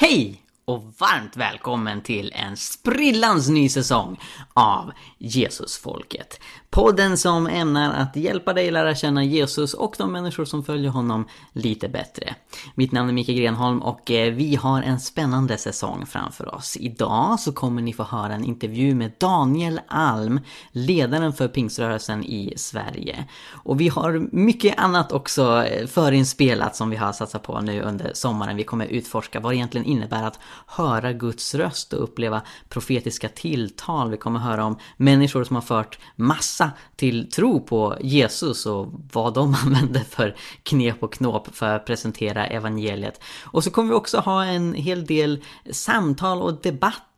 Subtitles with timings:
[0.00, 0.39] Hej!
[0.70, 4.20] Och varmt välkommen till en sprillans ny säsong
[4.54, 6.40] av Jesusfolket.
[6.70, 11.28] Podden som ämnar att hjälpa dig lära känna Jesus och de människor som följer honom
[11.52, 12.34] lite bättre.
[12.74, 16.76] Mitt namn är Mikael Grenholm och eh, vi har en spännande säsong framför oss.
[16.76, 20.40] Idag så kommer ni få höra en intervju med Daniel Alm,
[20.72, 23.24] ledaren för pingströrelsen i Sverige.
[23.50, 28.10] Och vi har mycket annat också eh, förinspelat som vi har satsat på nu under
[28.14, 28.56] sommaren.
[28.56, 34.10] Vi kommer utforska vad det egentligen innebär att höra Guds röst och uppleva profetiska tilltal.
[34.10, 39.34] Vi kommer höra om människor som har fört massa till tro på Jesus och vad
[39.34, 43.20] de använder för knep och knåp för att presentera evangeliet.
[43.42, 46.62] Och så kommer vi också ha en hel del samtal och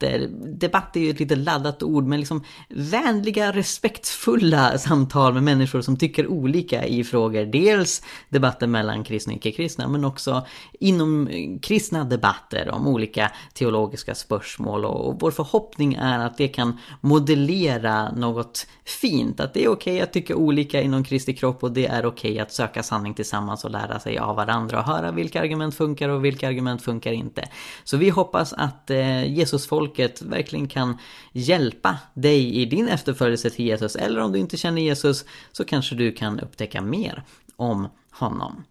[0.02, 0.29] debatter.
[0.59, 5.97] Debatt är ju ett lite laddat ord, men liksom vänliga, respektfulla samtal med människor som
[5.97, 7.45] tycker olika i frågor.
[7.45, 10.47] Dels debatter mellan kristna och icke-kristna, men också
[10.80, 11.28] inom
[11.62, 14.84] kristna debatter om olika teologiska spörsmål.
[14.84, 19.41] Och vår förhoppning är att det kan modellera något fint.
[19.41, 22.30] Att det är okej okay att tycka olika inom Kristi kropp och det är okej
[22.30, 26.08] okay att söka sanning tillsammans och lära sig av varandra och höra vilka argument funkar
[26.08, 27.48] och vilka argument funkar inte.
[27.84, 29.25] Så vi hoppas att eh,
[29.98, 30.98] Jesusfolket verkligen kan
[31.33, 33.97] hjälpa dig i din efterföljelse till Jesus.
[33.97, 37.25] Eller om du inte känner Jesus så kanske du kan upptäcka mer
[37.57, 38.65] om honom.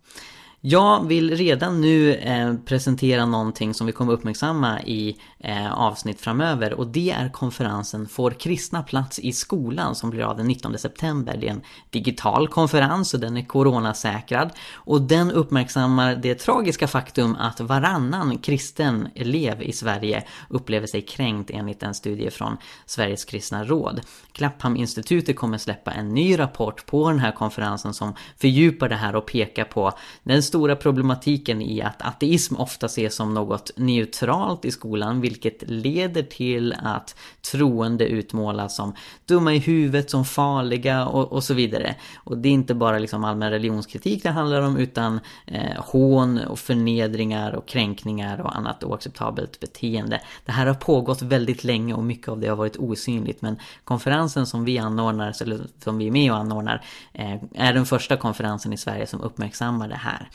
[0.64, 6.74] Jag vill redan nu eh, presentera någonting som vi kommer uppmärksamma i eh, avsnitt framöver
[6.74, 11.38] och det är konferensen Får kristna plats i skolan som blir av den 19 september.
[11.38, 17.36] Det är en digital konferens och den är coronasäkrad och den uppmärksammar det tragiska faktum
[17.36, 23.64] att varannan kristen elev i Sverige upplever sig kränkt enligt en studie från Sveriges kristna
[23.64, 24.02] råd.
[24.32, 29.26] Klapphaminstitutet kommer släppa en ny rapport på den här konferensen som fördjupar det här och
[29.26, 29.92] pekar på
[30.24, 36.24] den stora problematiken i att ateism ofta ses som något neutralt i skolan vilket leder
[36.24, 37.16] till att
[37.52, 38.94] troende utmålas som
[39.26, 41.96] dumma i huvudet, som farliga och, och så vidare.
[42.24, 46.60] Och det är inte bara liksom allmän religionskritik det handlar om utan eh, hån och
[46.60, 50.22] förnedringar och kränkningar och annat oacceptabelt beteende.
[50.46, 54.46] Det här har pågått väldigt länge och mycket av det har varit osynligt men konferensen
[54.46, 58.74] som vi anordnar, eller som vi är med och anordnar, eh, är den första konferensen
[58.74, 60.30] i Sverige som uppmärksammar det här.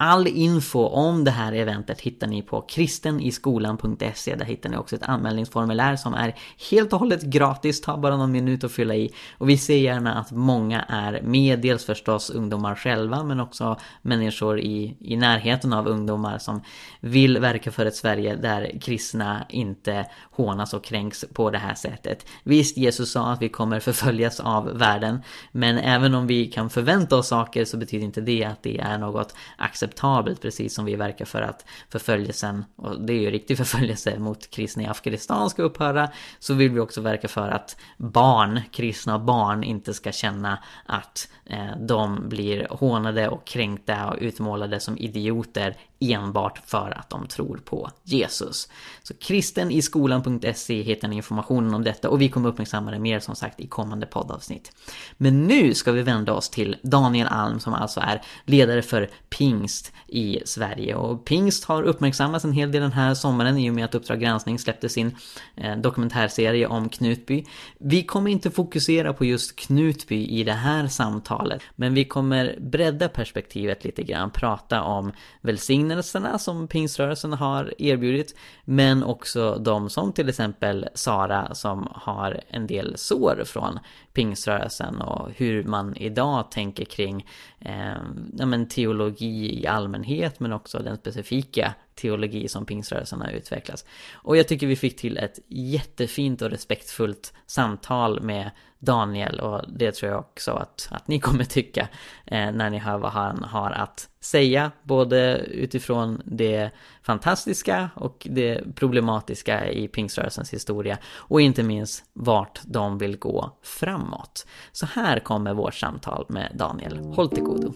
[0.00, 4.34] All info om det här eventet hittar ni på kristeniskolan.se.
[4.34, 6.34] Där hittar ni också ett anmälningsformulär som är
[6.70, 9.10] helt och hållet gratis, tar bara någon minut att fylla i.
[9.38, 14.60] Och vi ser gärna att många är med, dels förstås ungdomar själva men också människor
[14.60, 16.62] i, i närheten av ungdomar som
[17.00, 22.26] vill verka för ett Sverige där kristna inte hånas och kränks på det här sättet.
[22.42, 25.22] Visst, Jesus sa att vi kommer förföljas av världen,
[25.52, 28.98] men även om vi kan förvänta oss saker så betyder inte det att det är
[28.98, 33.56] något acceptabelt acceptabelt precis som vi verkar för att förföljelsen, och det är ju riktig
[33.56, 38.60] förföljelse mot kristna i Afghanistan ska upphöra, så vill vi också verka för att barn,
[38.72, 44.98] kristna barn, inte ska känna att eh, de blir hånade och kränkta och utmålade som
[44.98, 48.68] idioter enbart för att de tror på Jesus.
[49.02, 53.60] Så kristeniskolan.se hittar ni informationen om detta och vi kommer uppmärksamma det mer som sagt
[53.60, 54.72] i kommande poddavsnitt.
[55.16, 59.92] Men nu ska vi vända oss till Daniel Alm som alltså är ledare för Pingst
[60.06, 60.94] i Sverige.
[60.94, 64.20] Och Pingst har uppmärksammats en hel del den här sommaren i och med att Uppdrag
[64.20, 65.16] granskning släppte sin
[65.56, 67.44] eh, dokumentärserie om Knutby.
[67.78, 73.08] Vi kommer inte fokusera på just Knutby i det här samtalet, men vi kommer bredda
[73.08, 78.34] perspektivet lite grann, prata om välsignelse välsignelserna som pingströrelsen har erbjudit
[78.64, 83.78] men också de som till exempel Sara som har en del sår från
[84.12, 87.26] pingströrelsen och hur man idag tänker kring
[87.60, 88.02] eh,
[88.38, 93.84] ja, men teologi i allmänhet men också den specifika teologi som pingströrelsen har utvecklats.
[94.12, 99.92] Och jag tycker vi fick till ett jättefint och respektfullt samtal med Daniel och det
[99.92, 101.88] tror jag också att, att ni kommer tycka
[102.26, 106.70] eh, när ni hör vad han har att säga, både utifrån det
[107.02, 114.46] fantastiska och det problematiska i pingströrelsens historia och inte minst vart de vill gå framåt.
[114.72, 116.98] Så här kommer vårt samtal med Daniel.
[116.98, 117.74] Håll till godo.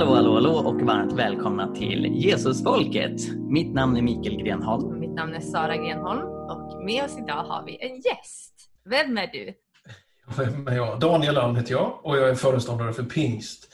[0.00, 3.20] Hallå, hallå, hallå och varmt välkomna till Jesusfolket.
[3.36, 5.00] Mitt namn är Mikael Grenholm.
[5.00, 8.70] Mitt namn är Sara Grenholm och med oss idag har vi en gäst.
[8.84, 9.54] Vem är du?
[10.36, 11.00] Vem är jag?
[11.00, 13.72] Daniel Alm heter jag och jag är föreståndare för Pingst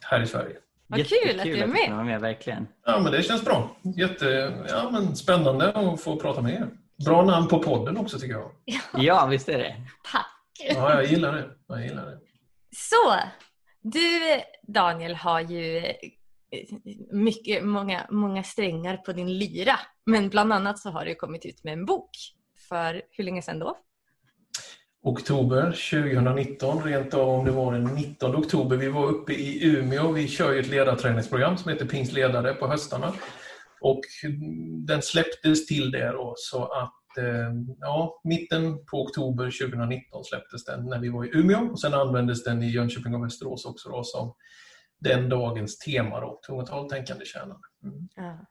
[0.00, 0.56] här i Sverige.
[0.86, 2.06] Vad kul att du är med.
[2.06, 2.20] med.
[2.20, 2.66] Verkligen.
[2.86, 3.76] Ja, men det känns bra.
[3.96, 6.68] Jätte, ja, men spännande att få prata med er.
[7.06, 8.50] Bra namn på podden också tycker jag.
[8.94, 9.76] Ja, visst är det.
[10.12, 10.74] Tack!
[10.74, 11.50] Ja, jag gillar det.
[11.68, 12.18] Jag gillar det.
[12.76, 13.14] Så,
[13.82, 14.20] du
[14.72, 15.94] Daniel har ju eh,
[17.12, 19.78] mycket, många, många strängar på din lyra.
[20.06, 22.10] Men bland annat så har du kommit ut med en bok.
[22.68, 23.76] För hur länge sedan då?
[25.02, 28.76] Oktober 2019, rent av om det var den 19 oktober.
[28.76, 30.12] Vi var uppe i Umeå.
[30.12, 33.12] Vi kör ju ett ledarträningsprogram som heter Pingst ledare på höstarna.
[33.80, 34.00] Och
[34.86, 36.99] den släpptes till det då, så att
[37.80, 42.44] ja, mitten på oktober 2019 släpptes den när vi var i Umeå och sen användes
[42.44, 44.34] den i Jönköping och Västerås också då, som
[45.00, 47.60] den dagens tema då, tungt tänkande kärnan.
[47.84, 48.08] Mm.
[48.16, 48.46] Ja.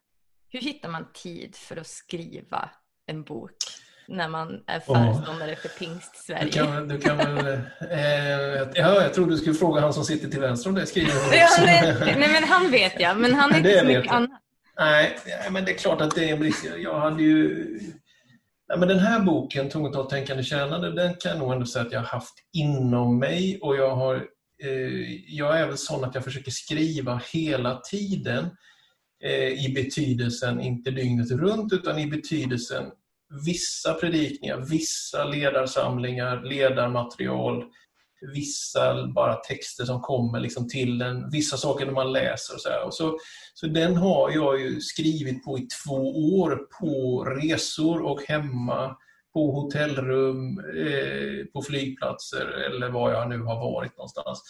[0.50, 2.70] Hur hittar man tid för att skriva
[3.06, 3.56] en bok
[4.08, 6.46] när man är föreståndare för Pingst Sverige?
[6.46, 7.48] Du kan, du kan väl,
[7.90, 10.86] eh, ja, jag tror du skulle fråga han som sitter till vänster om det.
[10.86, 14.42] Skriver ja, nej, nej, men han vet jag, men han är inte så mycket annat.
[14.80, 15.18] Nej,
[15.52, 16.66] men det är klart att det är en brist.
[16.78, 17.80] Jag hade ju...
[18.70, 21.92] Nej, men den här boken, Tungt tänkande tjänande, den kan jag nog ändå säga att
[21.92, 23.60] jag har haft inom mig.
[23.62, 24.16] Och jag har
[24.64, 28.46] eh, jag är väl sån att jag försöker skriva hela tiden
[29.24, 32.92] eh, i betydelsen, inte dygnet runt, utan i betydelsen
[33.46, 37.64] vissa predikningar, vissa ledarsamlingar, ledarmaterial,
[38.22, 42.70] vissa bara texter som kommer liksom till en, vissa saker när man läser och så,
[42.70, 42.86] här.
[42.86, 43.18] och så
[43.54, 48.96] Så den har jag ju skrivit på i två år på resor och hemma
[49.34, 54.44] på hotellrum, eh, på flygplatser eller var jag nu har varit någonstans.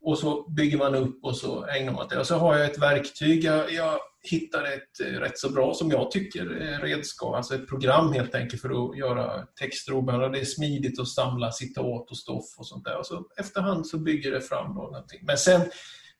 [0.00, 2.18] Och så bygger man upp och så ägnar man det.
[2.18, 3.44] Och så har jag ett verktyg.
[3.44, 3.98] Jag, jag
[4.30, 7.34] hittar ett eh, rätt så bra, som jag tycker, eh, redskap.
[7.34, 11.52] Alltså ett program helt enkelt för att göra texter och Det är smidigt att samla
[11.52, 12.98] citat och stoff och sånt där.
[12.98, 15.20] Och så efterhand så bygger det fram då någonting.
[15.22, 15.60] Men sen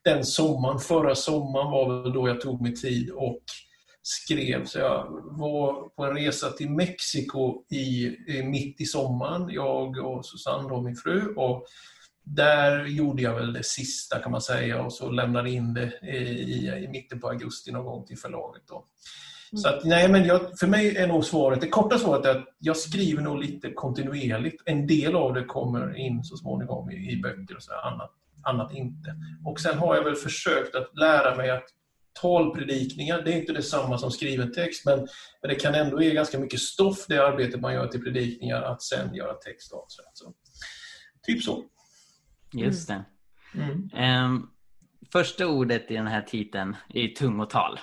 [0.04, 3.42] den sommaren, förra sommaren var väl då jag tog mig tid och
[4.02, 4.64] skrev.
[4.64, 5.06] Så jag
[5.38, 10.82] var på en resa till Mexiko i, i mitt i sommaren, jag och Susanne, då,
[10.82, 11.34] min fru.
[11.34, 11.66] Och
[12.34, 16.84] där gjorde jag väl det sista kan man säga och så lämnade in det i,
[16.84, 18.62] i mitten på augusti någon gång till förlaget.
[18.68, 18.74] Då.
[19.52, 19.62] Mm.
[19.62, 22.44] Så att, nej, men jag, för mig är nog svaret, det korta svaret är att
[22.58, 24.62] jag skriver nog lite kontinuerligt.
[24.66, 28.10] En del av det kommer in så småningom i, i böcker och så annat,
[28.44, 29.16] annat inte.
[29.44, 31.64] Och sen har jag väl försökt att lära mig att
[32.20, 34.98] talpredikningar, det är inte detsamma som skriven text, men,
[35.42, 38.82] men det kan ändå ge ganska mycket stoff, det arbetet man gör till predikningar, att
[38.82, 39.84] sen göra text av.
[39.88, 40.32] Så, så.
[41.26, 41.64] Typ så.
[42.52, 43.04] Just det.
[43.54, 44.24] Mm.
[44.24, 44.50] Um,
[45.12, 47.80] första ordet i den här titeln är tungotal.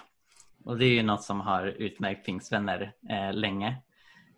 [0.63, 3.77] Och det är ju något som har utmärkt pingstvänner eh, länge.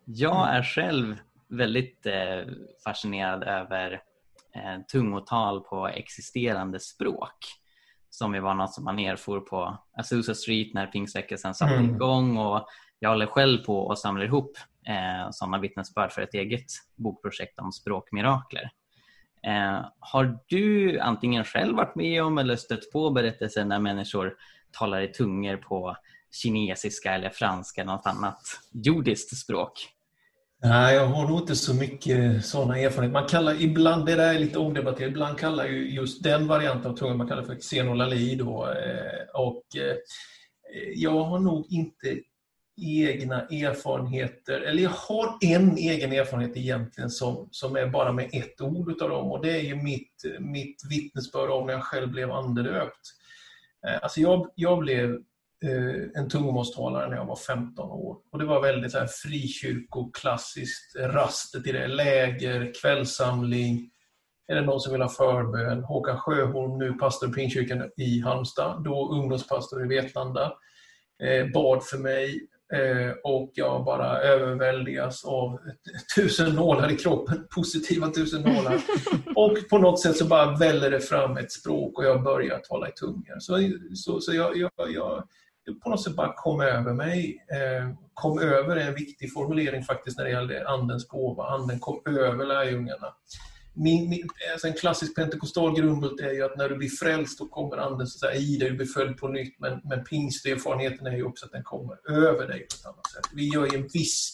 [0.04, 0.56] Jag mm.
[0.56, 1.16] är själv
[1.48, 2.52] väldigt eh,
[2.84, 3.92] fascinerad över
[4.54, 7.36] eh, tungotal på existerande språk
[8.10, 11.94] som ju var något som man erfor på Azusa Street när pingstväckelsen satte mm.
[11.94, 12.66] igång och
[12.98, 16.66] jag håller själv på att samla ihop eh, sådana vittnesbörd för ett eget
[16.96, 18.70] bokprojekt om språkmirakler.
[19.48, 24.34] Eh, har du antingen själv varit med om eller stött på berättelser när människor
[24.72, 25.96] talar i tungor på
[26.42, 28.40] kinesiska eller franska eller något annat
[28.72, 29.72] jordiskt språk?
[30.62, 33.20] Nej, jag har nog inte så mycket sådana erfarenheter.
[33.20, 36.96] Man kallar ibland, det där är lite omdebatterat, ibland kallar ju just den varianten av
[36.96, 38.66] tunga, man kallar för xenolali då.
[38.66, 39.96] Eh, och eh,
[40.94, 42.18] jag har nog inte
[42.80, 48.60] egna erfarenheter, eller jag har en egen erfarenhet egentligen som, som är bara med ett
[48.60, 52.30] ord utav dem och det är ju mitt, mitt vittnesbörd om när jag själv blev
[52.30, 53.00] andedöpt.
[53.86, 55.10] Eh, alltså jag, jag blev
[55.64, 60.96] eh, en tungomålstalare när jag var 15 år och det var väldigt så här frikyrkoklassiskt,
[60.96, 63.90] rastet i det, läger, kvällssamling,
[64.48, 65.84] är det någon som vill ha förbön?
[65.84, 70.52] Håkan Sjöholm, nu pastor i Pingstkyrkan i Halmstad, då ungdomspastor i Vetlanda,
[71.22, 72.48] eh, bad för mig
[73.24, 75.58] och jag bara överväldigas av
[76.16, 78.80] tusen nålar i kroppen, positiva tusen nålar.
[79.36, 82.88] och på något sätt så bara väller det fram ett språk och jag börjar tala
[82.88, 83.38] i tungor.
[83.38, 85.24] Så, så, så jag, jag, jag
[85.82, 87.46] på något sätt bara kom över mig.
[87.52, 91.44] Eh, kom över är en viktig formulering faktiskt när det gäller Andens gåva.
[91.44, 93.14] Anden kom över lärjungarna
[93.78, 97.48] min, min, alltså en klassisk pentekostal grundbult är ju att när du blir frälst då
[97.48, 99.60] kommer anden så att säga, i dig, du blir född på nytt.
[99.60, 103.32] Men, men pingsterfarenheten är ju också att den kommer över dig på ett annat sätt.
[103.34, 104.32] Vi gör ju en viss,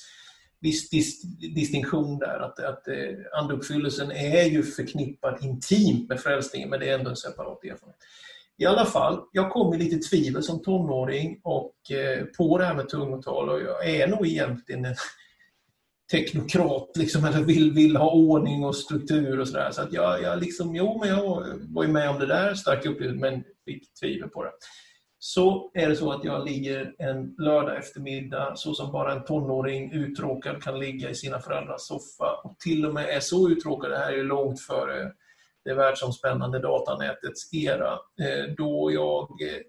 [0.61, 1.23] viss dis,
[1.55, 6.99] distinktion där, att, att eh, andeuppfyllelsen är ju förknippad intimt med frälsningen, men det är
[6.99, 7.99] ändå en separat erfarenhet.
[8.57, 12.75] I alla fall, jag kom i lite tvivel som tonåring och eh, på det här
[12.75, 14.95] med tungotal och jag är nog egentligen en
[16.11, 19.71] teknokrat liksom, eller vill, vill ha ordning och struktur och sådär.
[19.71, 22.87] Så att jag, jag liksom, jo men jag var ju med om det där, stark
[22.87, 24.51] upplevelse, men fick tvivel på det.
[25.19, 29.93] så är det så att jag ligger en lördag eftermiddag så som bara en tonåring
[29.93, 33.99] uttråkad kan ligga i sina föräldrars soffa och till och med är så uttråkad, det
[33.99, 35.13] här är långt före
[35.65, 39.61] det världsomspännande datanätets era, eh, då jag eh,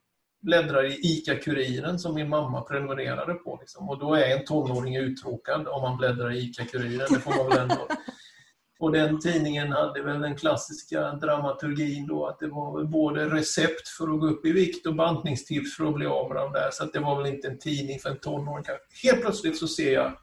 [0.46, 3.58] bläddrar i ICA-Kuriren som min mamma prenumererade på.
[3.62, 3.90] Liksom.
[3.90, 7.08] Och då är en tonåring uttråkad om man bläddrar i ICA-Kuriren.
[7.10, 7.88] Det får man väl ändå
[8.80, 14.14] och den tidningen hade väl den klassiska dramaturgin då att det var både recept för
[14.14, 16.70] att gå upp i vikt och bantningstips för att bli av med dem där.
[16.72, 18.66] Så det var väl inte en tidning för en tonåring.
[19.04, 20.14] Helt plötsligt så ser jag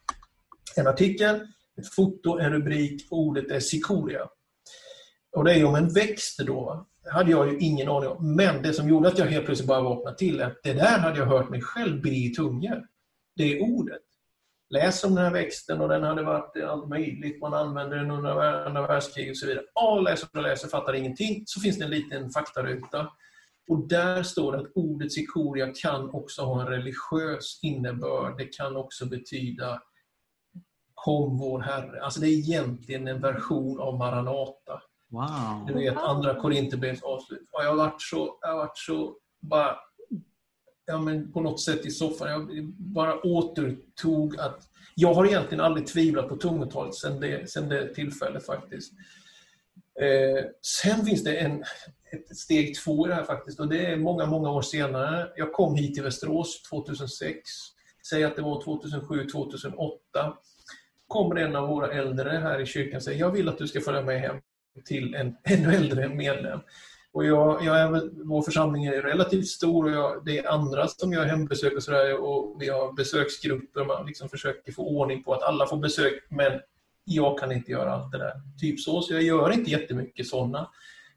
[0.76, 1.40] en artikel,
[1.78, 4.28] ett foto, en rubrik och ordet är cikoria.
[5.36, 6.86] Och det är ju om en växt då.
[7.04, 8.36] Det hade jag ju ingen aning om.
[8.36, 10.98] Men det som gjorde att jag helt plötsligt bara vaknade till är att det där
[10.98, 12.86] hade jag hört mig själv be i tungor.
[13.36, 14.02] Det ordet
[14.70, 17.40] läs om den här växten och den hade varit allt möjligt.
[17.40, 18.30] Man använde den under
[18.66, 19.64] andra världskriget och så vidare.
[19.74, 21.42] Ja, läser och läser, fattar ingenting.
[21.46, 23.08] Så finns det en liten faktaruta.
[23.68, 28.38] Och där står det att ordet sikoria kan också ha en religiös innebörd.
[28.38, 29.82] Det kan också betyda
[30.94, 32.02] Kom vår Herre.
[32.02, 34.82] Alltså det är egentligen en version av Maranata.
[35.12, 35.66] Wow.
[35.66, 37.48] Du vet, andra Korinthierbrevets avslut.
[37.52, 39.76] Och jag har varit så, jag har varit så bara
[40.86, 42.30] ja, men på något sätt i soffan.
[42.30, 44.68] Jag bara återtog att...
[44.94, 48.92] Jag har egentligen aldrig tvivlat på tungotalet sedan det, sedan det tillfället faktiskt.
[50.00, 51.64] Eh, sen finns det en,
[52.12, 55.28] ett steg två i det här faktiskt och det är många, många år senare.
[55.36, 57.40] Jag kom hit till Västerås 2006.
[58.10, 59.98] Säg att det var 2007, 2008.
[61.06, 63.80] Kommer en av våra äldre här i kyrkan och säger jag vill att du ska
[63.80, 64.36] följa med hem
[64.84, 66.60] till en ännu äldre medlem.
[67.12, 71.12] Och jag, jag är, vår församling är relativt stor och jag, det är andra som
[71.12, 75.34] gör hembesök och sådär och vi har besöksgrupper och man liksom försöker få ordning på
[75.34, 76.52] att alla får besök men
[77.04, 78.32] jag kan inte göra allt det där.
[78.60, 80.68] Typ så, så jag gör inte jättemycket sådana.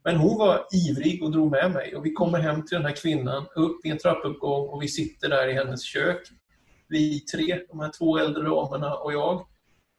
[0.04, 2.96] Men hon var ivrig och drog med mig och vi kommer hem till den här
[2.96, 6.22] kvinnan upp i en trappuppgång och vi sitter där i hennes kök.
[6.88, 9.48] Vi tre, de här två äldre damerna och jag.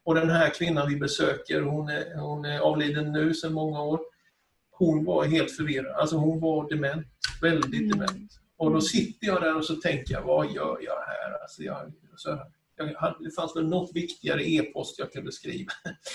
[0.07, 4.01] Och den här kvinnan vi besöker, hon är, hon är avliden nu sedan många år
[4.71, 5.97] hon var helt förvirrad.
[6.01, 7.07] Alltså hon var dement.
[7.43, 7.89] Väldigt mm.
[7.89, 8.33] dement.
[8.57, 11.43] Och då sitter jag där och så tänker jag, vad gör jag här?
[11.43, 12.39] Alltså jag, så,
[12.77, 15.73] jag hade, det fanns väl något viktigare e-post jag kunde skriva.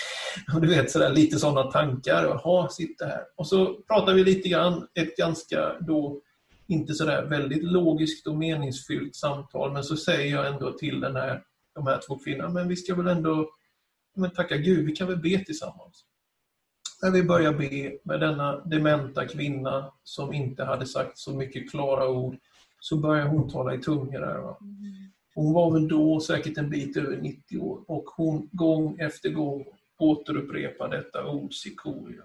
[0.61, 2.23] du vet, sådär, lite sådana tankar.
[2.23, 3.23] Jaha, sitter här.
[3.35, 6.21] Och så pratar vi lite grann, ett ganska då
[6.67, 11.43] inte sådär väldigt logiskt och meningsfyllt samtal, men så säger jag ändå till den här,
[11.75, 13.49] de här två kvinnorna, men vi ska väl ändå
[14.15, 16.05] men tacka Gud, vi kan väl be tillsammans
[17.01, 22.09] när vi började be med denna dementa kvinna som inte hade sagt så mycket klara
[22.09, 22.37] ord,
[22.79, 24.19] så började hon tala i tungor.
[24.19, 24.57] Där, va?
[25.35, 29.65] Hon var väl då säkert en bit över 90 år och hon gång efter gång
[29.99, 32.23] återupprepar detta ord sikoria.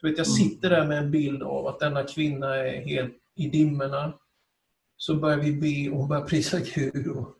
[0.00, 3.48] Så vet, jag sitter där med en bild av att denna kvinna är helt i
[3.48, 4.12] dimmorna.
[4.96, 7.06] Så börjar vi be och hon börjar prisa Gud.
[7.06, 7.39] Och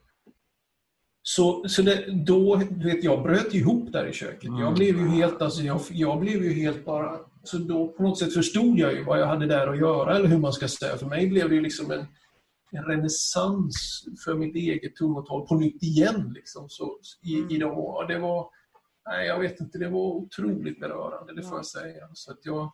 [1.23, 4.45] så, så det, då, vet jag bröt ihop där i köket.
[4.45, 4.75] Jag mm.
[4.75, 7.19] blev ju helt, alltså jag, jag blev ju helt bara...
[7.43, 10.29] Så då på något sätt förstod jag ju vad jag hade där att göra, eller
[10.29, 10.97] hur man ska säga.
[10.97, 12.07] För mig blev det ju liksom en,
[12.73, 16.33] en renässans för mitt eget tungotal på nytt igen.
[16.35, 17.51] Liksom, så, i, mm.
[17.51, 18.47] i och det var...
[19.07, 22.09] Nej, jag vet inte, det var otroligt berörande, det får jag säga.
[22.15, 22.73] Så att jag,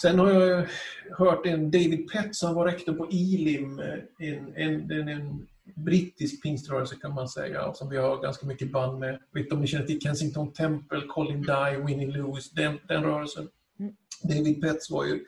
[0.00, 0.66] Sen har jag
[1.18, 3.78] hört en David Petts, han var rektor på Elim,
[4.18, 8.98] en, en, en, en brittisk pingströrelse kan man säga, som vi har ganska mycket band
[8.98, 9.20] med.
[9.32, 13.48] Vet om ni känner till Kensington Temple, Colin Dye, Winnie Lewis, den, den rörelsen.
[13.78, 13.96] Mm.
[14.22, 15.24] David Petts var ju...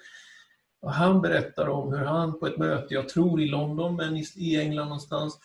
[0.80, 4.56] Och han berättar om hur han på ett möte, jag tror i London, men i
[4.56, 5.38] England någonstans,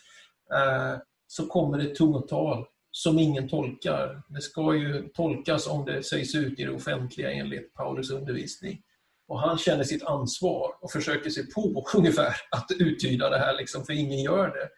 [0.54, 4.24] eh, så kommer det tungotal som ingen tolkar.
[4.28, 8.82] Det ska ju tolkas om det sägs ut i det offentliga enligt Paulus undervisning.
[9.28, 13.86] Och han känner sitt ansvar och försöker sig på ungefär att uttyda det här, liksom,
[13.86, 14.70] för ingen gör det.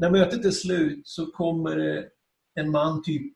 [0.00, 2.08] När mötet är slut så kommer det
[2.54, 3.32] en man, typ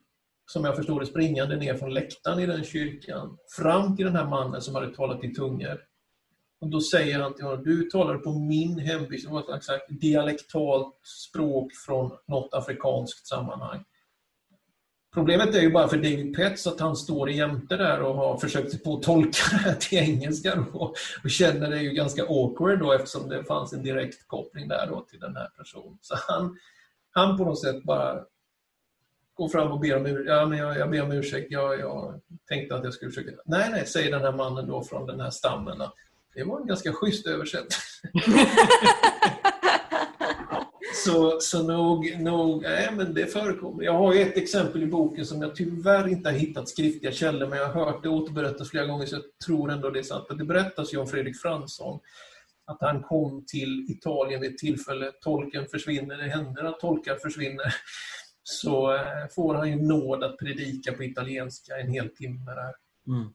[0.47, 4.27] som jag förstår det, springande ner från läktaren i den kyrkan, fram till den här
[4.27, 5.81] mannen som hade talat i tungor.
[6.61, 11.01] Och Då säger han till honom, du talar på min hembygd, det var ett dialektalt
[11.29, 13.85] språk från något afrikanskt sammanhang.
[15.15, 18.71] Problemet är ju bara för David Pets att han står jämte där och har försökt
[18.71, 22.79] sig på att tolka det här till engelska då, och känner det ju ganska awkward
[22.79, 25.99] då eftersom det fanns en direkt koppling där då till den här personen.
[26.01, 26.59] Så han,
[27.11, 28.25] han på något sätt bara
[29.35, 30.29] går fram och ber om ursäkt.
[30.29, 31.47] Ja, men jag, jag ber om ursäkt.
[31.51, 33.31] Jag, jag tänkte att jag skulle försöka.
[33.45, 35.83] Nej, nej, säger den här mannen då från den här stammen.
[36.35, 37.79] Det var en ganska schysst översättning.
[41.05, 43.85] Så, så nog, nog, nej men det förekommer.
[43.85, 47.59] Jag har ett exempel i boken som jag tyvärr inte har hittat skriftliga källor, men
[47.59, 50.27] jag har hört det återberättas flera gånger så jag tror ändå det är sant.
[50.39, 52.01] Det berättas ju om Fredrik Fransson
[52.67, 55.13] att han kom till Italien vid ett tillfälle.
[55.21, 57.75] Tolken försvinner, det händer att tolkar försvinner.
[58.43, 62.75] Så eh, får han ju nåd att predika på italienska en hel timme där.
[63.15, 63.33] Mm.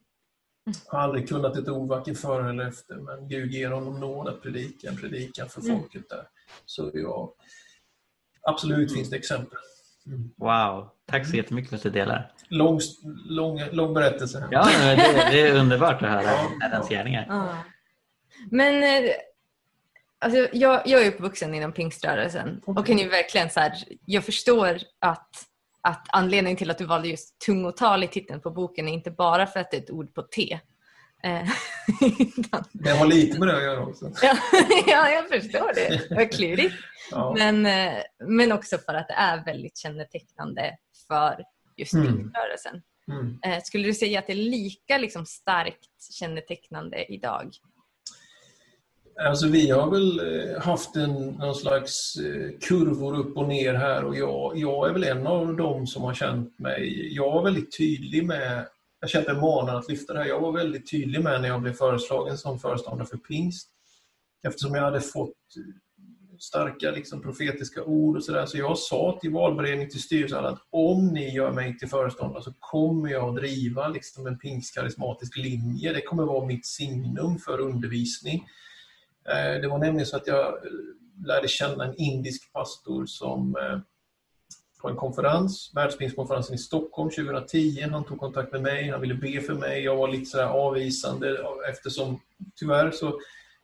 [0.88, 4.42] Har aldrig kunnat ett ord varken före eller efter, men Gud ger honom nåd att
[4.42, 5.80] predika en predikan för mm.
[5.80, 6.28] folket där.
[6.66, 7.36] Så ja,
[8.42, 9.58] absolut finns det exempel.
[10.06, 10.32] Mm.
[10.38, 12.34] Wow, tack så jättemycket för att du delar.
[12.48, 12.80] Lång,
[13.26, 14.48] lång, lång berättelse.
[14.52, 17.26] Ja, det, det är underbart att höra ja, Herrens gärningar.
[17.30, 17.56] Ja.
[18.52, 19.12] Men eh,
[20.20, 23.74] alltså, jag, jag är uppvuxen inom pingströrelsen och kan ju verkligen så här,
[24.06, 25.30] jag förstår att,
[25.82, 29.48] att anledningen till att du valde just tungotal i titeln på boken är inte bara
[29.48, 30.60] för att det är ett ord på T.
[31.24, 31.50] Eh,
[32.72, 34.12] det har lite med det att göra också.
[34.22, 34.38] ja,
[34.88, 36.10] ja, jag förstår det.
[36.10, 36.76] Det var klurigt.
[37.12, 37.36] Ja.
[37.38, 41.44] Men, eh, men också för att det är väldigt kännetecknande för
[41.78, 42.08] just mm.
[42.08, 42.82] pingströrelsen.
[43.12, 43.62] Mm.
[43.64, 47.52] Skulle du säga att det är lika liksom, starkt kännetecknande idag?
[49.28, 54.04] Alltså vi har väl eh, haft en, någon slags eh, kurvor upp och ner här
[54.04, 57.78] och jag, jag är väl en av dem som har känt mig, jag var väldigt
[57.78, 58.66] tydlig med,
[59.00, 61.62] jag kände mig manad att lyfta det här, jag var väldigt tydlig med när jag
[61.62, 63.70] blev föreslagen som föreståndare för pingst.
[64.48, 65.36] Eftersom jag hade fått
[66.40, 68.46] starka liksom, profetiska ord och sådär.
[68.46, 72.54] Så jag sa till valberedningen, till styrelsen att om ni gör mig till föreståndare så
[72.60, 75.94] kommer jag att driva liksom, en pingstkarismatisk linje.
[75.94, 78.48] Det kommer vara mitt signum för undervisning.
[79.30, 80.72] Eh, det var nämligen så att jag eh,
[81.26, 83.80] lärde känna en indisk pastor som eh,
[84.82, 87.88] på en konferens, världspingstkonferensen i Stockholm 2010.
[87.92, 89.84] Han tog kontakt med mig, han ville be för mig.
[89.84, 91.38] Jag var lite sådär avvisande
[91.70, 92.20] eftersom
[92.56, 93.20] tyvärr så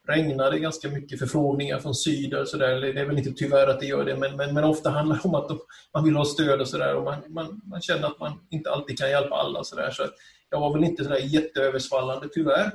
[0.08, 2.46] regnade ganska mycket förfrågningar från syder.
[2.46, 2.82] Så där.
[2.82, 5.22] Det är väl inte tyvärr att det gör det, men, men, men ofta handlar det
[5.24, 5.60] om att de,
[5.94, 7.02] man vill ha stöd och sådär.
[7.02, 9.64] Man, man, man känner att man inte alltid kan hjälpa alla.
[9.64, 9.92] Så, där.
[9.92, 10.04] så
[10.50, 12.72] jag var väl inte sådär jätteöversvallande, tyvärr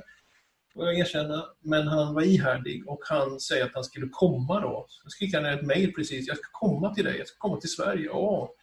[0.74, 1.44] får jag erkänna.
[1.60, 4.86] Men han var ihärdig och han säger att han skulle komma då.
[4.88, 6.28] Så skickade han ett mejl precis.
[6.28, 8.06] Jag ska komma till dig, jag ska komma till Sverige.
[8.06, 8.54] Ja.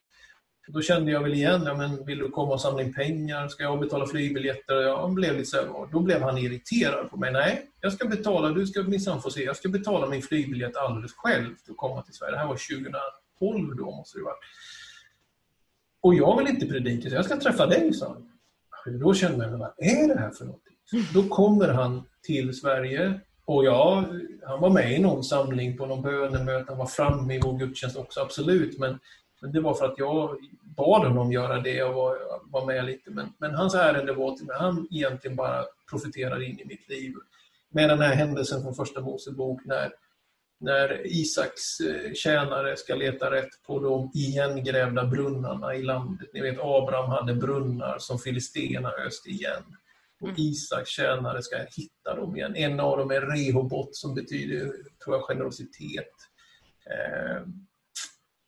[0.68, 3.48] Då kände jag väl igen, ja, men vill du komma och samla in pengar?
[3.48, 4.76] Ska jag betala flygbiljetter?
[4.76, 7.31] Jag blev lite så här, då blev han irriterad på mig.
[7.31, 11.14] Nej, jag ska betala, du ska minsann få se, jag ska betala min flygbiljett alldeles
[11.14, 12.31] själv för att komma till Sverige.
[12.31, 12.58] Det här var
[13.40, 14.36] 2012 då, måste det vara.
[16.01, 18.31] Och jag vill inte predika, så jag ska träffa dig, sa han.
[19.00, 20.76] Då kände jag, vad är det här för någonting?
[21.14, 24.06] Då kommer han till Sverige och ja,
[24.46, 27.98] han var med i någon samling på någon bönemöte, han var framme i vår gudstjänst
[27.98, 28.80] också, absolut.
[28.80, 29.00] Men,
[29.42, 33.12] men det var för att jag bad honom göra det och var, var med lite.
[33.12, 37.14] Men, men hans ärende var till mig, han egentligen bara profeterar in i mitt liv.
[37.70, 39.92] Med den här händelsen från första Mosebok när,
[40.60, 46.30] när Isaks eh, tjänare ska leta rätt på de igengrävda brunnarna i landet.
[46.34, 49.64] Ni vet, Abraham hade brunnar som filisterna öste igen.
[50.20, 50.40] Och mm.
[50.40, 52.56] Isak tjänare ska hitta dem igen.
[52.56, 54.72] En av dem är Rehobot som betyder,
[55.03, 56.14] tror jag, generositet.
[56.90, 57.42] Eh,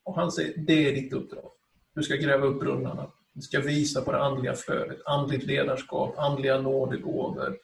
[0.04, 1.50] och han säger, det är ditt uppdrag.
[1.94, 3.12] Du ska gräva upp brunnarna.
[3.32, 7.58] Du ska visa på det andliga flödet, andligt ledarskap, andliga nådegåvor.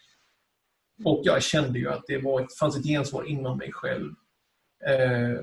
[1.05, 4.13] Och jag kände ju att det var ett, fanns ett gensvar inom mig själv.
[4.87, 5.41] Eh,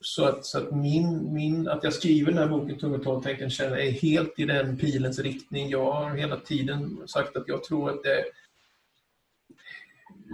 [0.00, 3.76] så att, så att, min, min, att jag skriver den här boken Tungotal tänken känner
[3.76, 5.68] är helt i den pilens riktning.
[5.68, 8.24] Jag har hela tiden sagt att jag tror att det,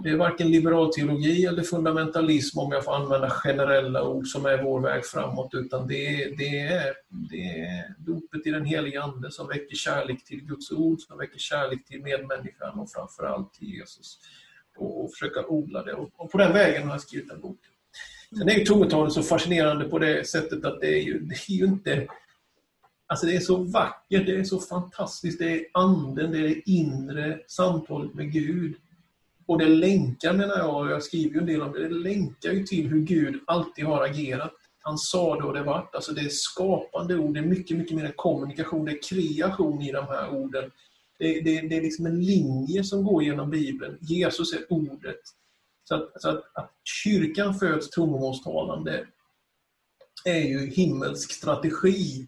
[0.03, 4.63] det är varken liberal teologi eller fundamentalism om jag får använda generella ord som är
[4.63, 9.47] vår väg framåt utan det, det, är, det är dopet i den helige Ande som
[9.47, 14.19] väcker kärlek till Guds ord, som väcker kärlek till medmänniskan och framförallt till Jesus.
[14.77, 15.93] Och, och försöka odla det.
[15.93, 17.71] Och, och på den vägen har jag skrivit den boken.
[18.37, 21.53] Sen är ju tungotalet så fascinerande på det sättet att det är ju, det är
[21.53, 22.07] ju inte...
[23.07, 25.39] Alltså det är så vackert, det är så fantastiskt.
[25.39, 28.75] Det är anden, det är det inre samtalet med Gud.
[29.47, 32.51] Och det länkar menar jag, och jag skriver ju en del om det, det länkar
[32.51, 34.53] ju till hur Gud alltid har agerat.
[34.79, 35.95] Han sa det och det vart.
[35.95, 39.91] Alltså det är skapande ord, det är mycket, mycket mer kommunikation, det är kreation i
[39.91, 40.71] de här orden.
[41.19, 43.97] Det, det, det är liksom en linje som går genom Bibeln.
[44.01, 45.21] Jesus är ordet.
[45.87, 46.71] Så att, så att, att
[47.03, 49.07] kyrkan föds tungomålstalande
[50.25, 52.27] är ju himmelsk strategi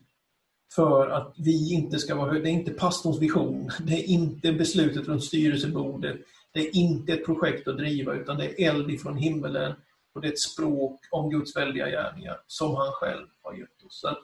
[0.75, 5.07] för att vi inte ska vara Det är inte pastorns vision, det är inte beslutet
[5.07, 6.17] runt styrelsebordet,
[6.51, 9.73] det är inte ett projekt att driva utan det är eld ifrån himmelen
[10.13, 14.01] och det är ett språk om Guds väldiga gärningar som han själv har gett oss.
[14.01, 14.19] Så att,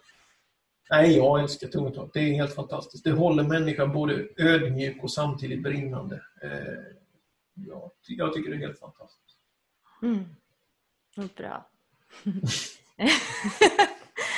[0.90, 2.10] nej, jag älskar tungotal.
[2.14, 3.04] Det är helt fantastiskt.
[3.04, 6.16] Det håller människan både ödmjuk och samtidigt brinnande.
[6.44, 6.98] Eh,
[7.54, 9.23] ja, jag tycker det är helt fantastiskt.
[10.04, 10.26] Mm.
[11.38, 11.70] Bra.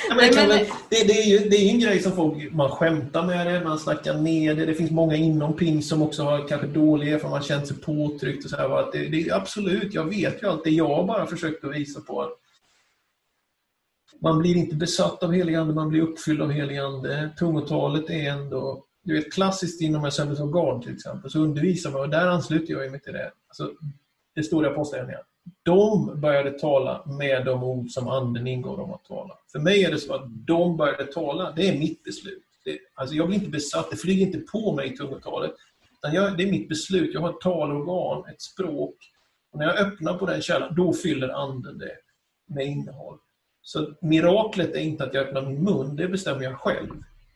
[0.08, 0.66] Ja, men det, men...
[0.90, 3.78] det, det, är ju, det är en grej som folk, man skämtar med det, man
[3.78, 4.66] snackar ner det.
[4.66, 8.44] Det finns många inom pingst som också har kanske dåliga erfarenheter, man känt sig påtryckt
[8.44, 8.78] och så här.
[8.80, 12.22] Att det, det, absolut, jag vet ju allt det jag bara försökt att visa på.
[12.22, 12.38] att
[14.20, 17.30] Man blir inte besatt av helig ande, man blir uppfylld av helig ande.
[17.38, 22.00] Tungotalet är ändå, du vet klassiskt inom Assemblies of God till exempel, så undervisar man,
[22.00, 23.32] och där ansluter jag mig till det.
[23.48, 23.70] Alltså,
[24.34, 25.24] det står i Apostlagärningarna
[25.62, 29.34] de började tala med de ord som anden ingår dem att tala.
[29.52, 32.42] För mig är det så att de började tala, det är mitt beslut.
[32.64, 35.52] Det, alltså jag blir inte besatt, det flyger inte på mig i tungotalet.
[36.12, 38.94] Jag, det är mitt beslut, jag har ett talorgan, ett språk.
[39.52, 41.96] Och när jag öppnar på den källan, då fyller anden det
[42.46, 43.18] med innehåll.
[43.62, 46.90] Så miraklet är inte att jag öppnar min mun, det bestämmer jag själv.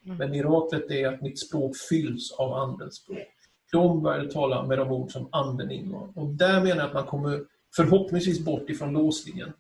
[0.05, 0.17] Mm.
[0.17, 3.29] Men miraklet är att mitt språk fylls av andens språk.
[3.73, 6.13] De började tala med de ord som anden ingår.
[6.15, 7.45] Och där menar jag att man kommer
[7.77, 9.53] förhoppningsvis bort ifrån låsningen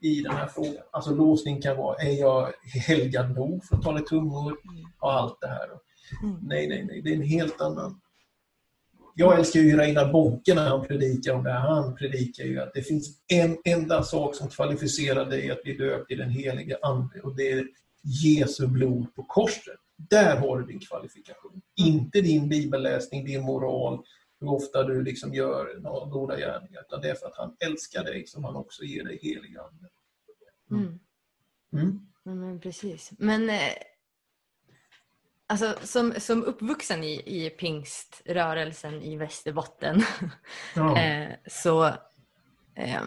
[0.00, 0.82] i den här frågan.
[0.90, 2.52] Alltså låsning kan vara, är jag
[2.86, 4.56] helgad nog för att tala i tungor
[4.98, 5.68] och allt det här.
[6.22, 6.36] Mm.
[6.42, 8.00] Nej, nej, nej, det är en helt annan.
[9.18, 11.60] Jag älskar ju Reinar Bonke när han predikar om det här.
[11.60, 16.10] Han predikar ju att det finns en enda sak som kvalificerar dig att bli döpt
[16.10, 17.66] i den helige Ande och det är
[18.02, 19.80] Jesu blod på korset.
[19.96, 21.62] Där har du din kvalifikation.
[21.76, 24.04] Inte din bibelläsning, din moral,
[24.40, 26.80] hur ofta du liksom gör några goda gärningar.
[26.80, 29.88] Utan det är för att han älskar dig som han också ger dig helig ande.
[30.70, 31.00] Mm.
[31.72, 32.00] Mm.
[32.26, 32.40] mm.
[32.40, 33.12] men precis.
[33.18, 33.72] Men eh,
[35.46, 40.02] alltså, som, som uppvuxen i, i pingströrelsen i Västerbotten
[40.74, 40.98] ja.
[41.02, 41.86] eh, så
[42.74, 43.02] eh,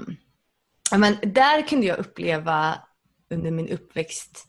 [0.98, 2.82] men där kunde jag uppleva
[3.30, 4.48] under min uppväxt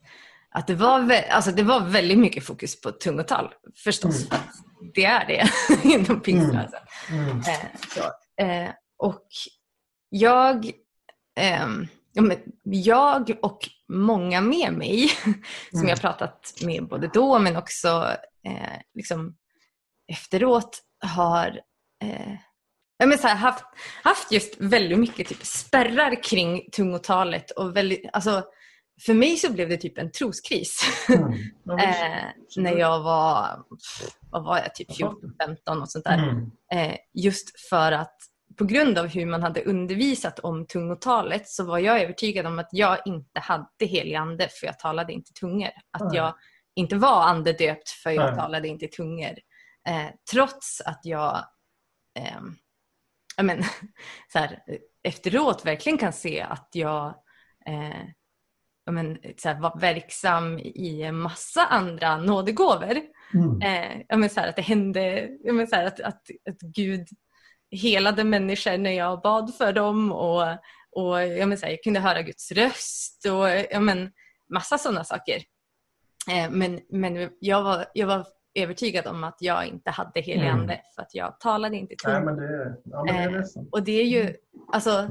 [0.50, 4.30] att det var, alltså det var väldigt mycket fokus på tungotal förstås.
[4.30, 4.42] Mm
[4.94, 5.50] det är det
[5.88, 6.80] inom pingströrelsen.
[7.10, 7.30] Mm.
[7.30, 7.40] Mm.
[8.36, 9.26] Eh, eh, och
[10.08, 10.66] jag,
[11.38, 11.68] eh,
[12.62, 15.08] jag och många med mig
[15.70, 15.88] som mm.
[15.88, 19.36] jag pratat med både då men också eh, liksom
[20.12, 21.60] efteråt har
[22.04, 22.34] eh,
[23.06, 23.64] men så här, haft,
[24.02, 28.44] haft just väldigt mycket typ spärrar kring tungotalet och väldigt, alltså,
[29.06, 30.80] för mig så blev det typ en troskris.
[31.08, 31.32] Mm.
[31.78, 32.24] eh,
[32.56, 33.64] när jag var,
[34.30, 36.18] vad var jag, typ 14-15 och sånt där.
[36.18, 36.50] Mm.
[36.72, 38.16] Eh, just för att
[38.58, 42.68] på grund av hur man hade undervisat om tungotalet så var jag övertygad om att
[42.72, 45.70] jag inte hade helig ande för jag talade inte tungor.
[45.90, 46.14] Att mm.
[46.14, 46.34] jag
[46.74, 49.38] inte var andedöpt för jag talade inte tungor.
[49.88, 51.44] Eh, trots att jag
[52.18, 52.40] eh,
[53.42, 53.62] men,
[54.32, 54.62] så här,
[55.02, 57.06] efteråt verkligen kan se att jag
[57.66, 58.06] eh,
[58.86, 63.00] men, så här, var verksam i en massa andra nådegåvor.
[63.34, 63.62] Mm.
[63.62, 67.08] Eh, men, så här, att det hände, men, så här, att, att, att Gud
[67.70, 70.42] helade människor när jag bad för dem och,
[70.90, 74.12] och ja, men, så här, jag kunde höra Guds röst och ja, men,
[74.52, 75.36] massa sådana saker.
[76.30, 80.60] Eh, men men jag, var, jag var övertygad om att jag inte hade helig mm.
[80.60, 84.34] ande för att jag talade inte det, ja, eh, Och det är ju, mm.
[84.72, 85.08] alltså,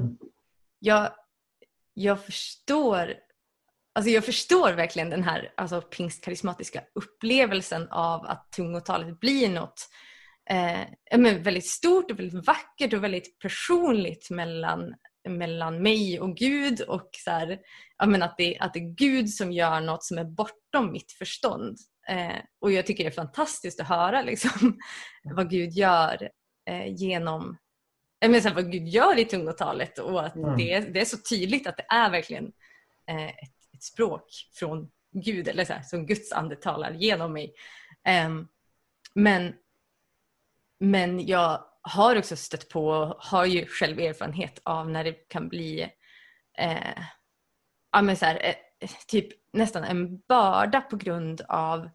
[0.78, 1.10] jag,
[1.94, 3.14] jag förstår
[3.92, 9.88] Alltså jag förstår verkligen den här alltså, pingstkarismatiska upplevelsen av att tungotalet blir något
[10.50, 14.94] eh, men väldigt stort och väldigt vackert och väldigt personligt mellan,
[15.28, 17.58] mellan mig och Gud och så här,
[18.06, 21.76] men att, det, att det är Gud som gör något som är bortom mitt förstånd.
[22.08, 24.78] Eh, och jag tycker det är fantastiskt att höra liksom,
[25.34, 26.30] vad Gud gör
[26.70, 27.56] eh, genom
[28.26, 30.56] men så här, vad Gud gör i tungotalet och att mm.
[30.56, 32.52] det, det, är så tydligt att det är verkligen
[33.10, 37.54] eh, ett språk från Gud eller så här, som Guds ande talar genom mig.
[38.26, 38.48] Um,
[39.14, 39.54] men,
[40.78, 45.48] men jag har också stött på och har ju själv erfarenhet av när det kan
[45.48, 45.80] bli
[46.58, 47.02] eh,
[47.92, 48.40] ja, men så här,
[48.80, 51.90] eh, typ nästan en börda på grund av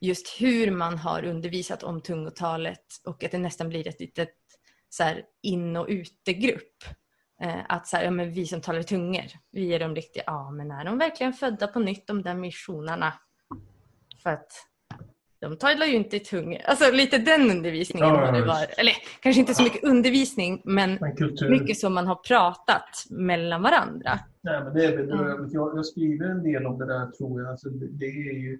[0.00, 4.34] just hur man har undervisat om tungotalet och att det nästan blir ett litet
[4.88, 6.84] så här, in och utegrupp.
[7.42, 10.22] Eh, att så här, ja, men vi som talar tungor, vi är de riktiga.
[10.26, 13.12] Ja, men är de verkligen födda på nytt, de där missionerna?
[14.22, 14.52] För att
[15.40, 16.60] de talar ju inte i tungor.
[16.64, 18.66] Alltså lite den undervisningen ja, det var.
[18.78, 24.18] Eller kanske inte så mycket undervisning, men, men mycket som man har pratat mellan varandra.
[24.42, 25.54] Nej, men det är bedrövligt.
[25.54, 27.50] Jag, jag skriver en del om det där tror jag.
[27.50, 28.58] Alltså, det, det är ju,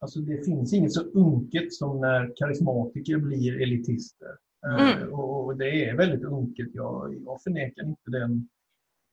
[0.00, 4.45] alltså, det finns inget så unket som när karismatiker blir elitister.
[4.66, 5.02] Mm.
[5.02, 6.68] Eh, och det är väldigt unket.
[6.72, 8.48] Jag, jag förnekar inte den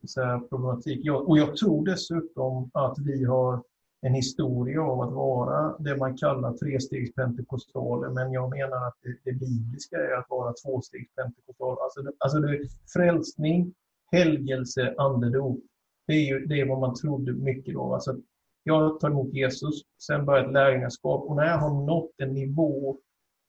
[0.06, 1.00] så problematik.
[1.04, 3.64] Jag, och jag tror dessutom att vi har
[4.02, 9.40] en historia av att vara det man kallar trestegspentekostaler, men jag menar att det, det
[9.40, 11.78] bibliska är att vara tvåstegspentekostal.
[11.82, 12.60] Alltså, det, alltså det,
[12.94, 13.74] frälsning,
[14.12, 15.60] helgelse, andedop.
[16.08, 17.94] Det är, ju, det är vad man trodde mycket av.
[17.94, 18.18] Alltså,
[18.64, 22.98] jag tar emot Jesus, sen börjar ett lärjungaskap och när jag har nått en nivå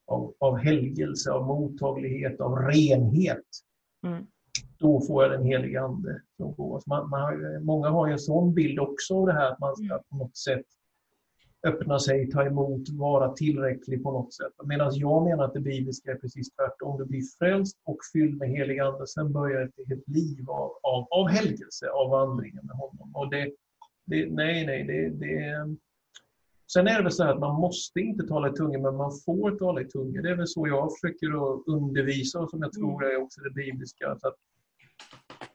[0.07, 3.45] av, av helgelse, av mottaglighet, av renhet,
[4.07, 4.27] mm.
[4.79, 6.83] då får jag den heliga Ande som går.
[6.87, 10.03] Man, man, många har ju en sån bild också av det här att man ska
[10.11, 10.67] på något sätt
[11.67, 14.53] öppna sig, ta emot, vara tillräcklig på något sätt.
[14.65, 16.99] Medan jag menar att det bibliska är precis tvärtom.
[16.99, 19.07] Du blir frälst och fylld med helig ande.
[19.07, 23.11] Sen börjar ett, ett liv av, av, av helgelse, av vandringen med honom.
[23.15, 23.51] Och det,
[24.07, 25.77] det, nej, nej, det, det...
[26.73, 29.51] Sen är det väl så att man måste inte tala i tungor, men man får
[29.51, 30.23] tala i tungor.
[30.23, 33.51] Det är väl så jag försöker att undervisa och som jag tror är också det
[33.51, 34.19] bibliska.
[34.21, 34.37] Så att,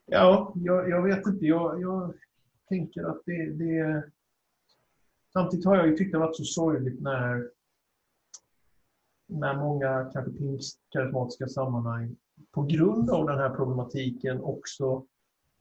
[0.05, 1.45] ja, jag, jag vet inte.
[1.45, 2.13] Jag, jag
[2.69, 4.03] tänker att det, det
[5.33, 7.49] Samtidigt har jag ju tyckt det varit så sorgligt när,
[9.27, 10.31] när många kanske
[10.89, 12.15] karismatiska sammanhang
[12.51, 15.05] på grund av den här problematiken också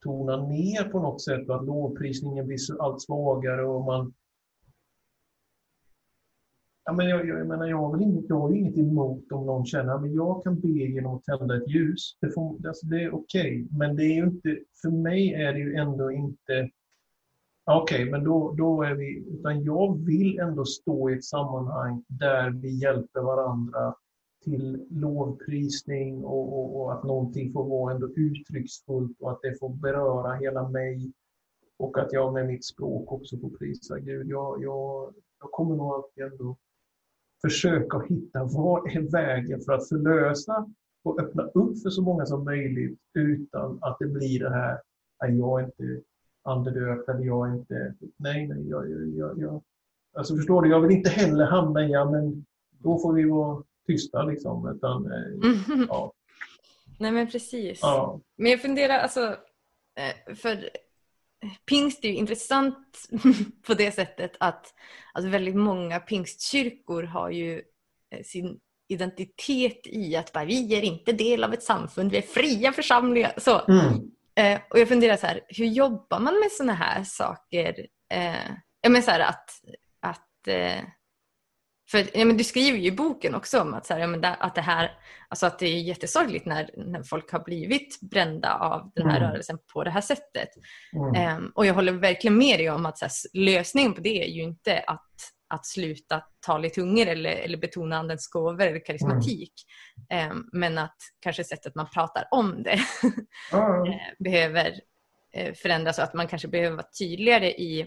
[0.03, 4.15] tonar ner på något sätt och att lovprisningen blir allt svagare och man
[6.89, 9.47] Ja, men jag, jag, jag, menar, jag, har väl inget, jag har inget emot om
[9.47, 12.17] någon känner att jag kan be genom att tända ett ljus.
[12.21, 13.79] Det, får, alltså det är okej, okay.
[13.79, 16.71] men det är ju inte, för mig är det ju ändå inte
[17.65, 19.25] Okej, okay, men då, då är vi...
[19.29, 23.95] Utan jag vill ändå stå i ett sammanhang där vi hjälper varandra
[24.45, 29.69] till lovprisning och, och, och, att någonting får vara ändå uttrycksfullt och att det får
[29.69, 31.13] beröra hela mig.
[31.77, 34.29] Och att jag med mitt språk också får prisa Gud.
[34.29, 36.57] Jag, jag, jag kommer nog alltid ändå
[37.43, 40.67] försöka hitta vad är vägen för att förlösa
[41.05, 44.79] och öppna upp för så många som möjligt utan att det blir det här,
[45.19, 46.03] jag är inte
[46.43, 47.95] andedöpt eller jag är inte...
[48.17, 49.63] Nej, nej, jag, jag, jag,
[50.13, 53.63] Alltså förstår du, jag vill inte heller hamna i, ja men då får vi vara
[53.87, 54.69] tysta liksom.
[54.69, 55.87] Utan, mm.
[55.89, 56.13] ja.
[56.99, 57.79] Nej men precis.
[57.83, 58.21] Ja.
[58.37, 59.37] Men jag funderar, alltså,
[59.95, 60.71] eh, för
[61.67, 63.09] pingst är ju intressant
[63.67, 64.75] på det sättet att
[65.13, 67.63] alltså väldigt många pingstkyrkor har ju
[68.15, 72.23] eh, sin identitet i att bara, vi är inte del av ett samfund, vi är
[72.23, 73.33] fria församlingar.
[73.37, 73.61] Så.
[73.69, 74.11] Mm.
[74.35, 77.87] Eh, och jag funderar så här, hur jobbar man med sådana här saker?
[78.13, 79.51] Eh, jag menar så här att,
[80.01, 80.85] att eh,
[81.91, 84.21] för ja, men du skriver ju i boken också om att, så här, ja, men
[84.21, 84.91] da, att, det här,
[85.29, 89.31] alltså att det är jättesorgligt när, när folk har blivit brända av den här mm.
[89.31, 90.49] rörelsen på det här sättet.
[91.15, 91.37] Mm.
[91.37, 94.29] Um, och jag håller verkligen med dig om att så här, lösningen på det är
[94.29, 95.05] ju inte att
[95.51, 99.53] att sluta tala i tungor eller, eller betona andens gåvor eller karismatik.
[100.11, 100.31] Mm.
[100.31, 102.79] Eh, men att kanske sättet man pratar om det
[103.53, 103.99] mm.
[104.19, 104.81] behöver
[105.33, 107.87] eh, förändras och att man kanske behöver vara tydligare i,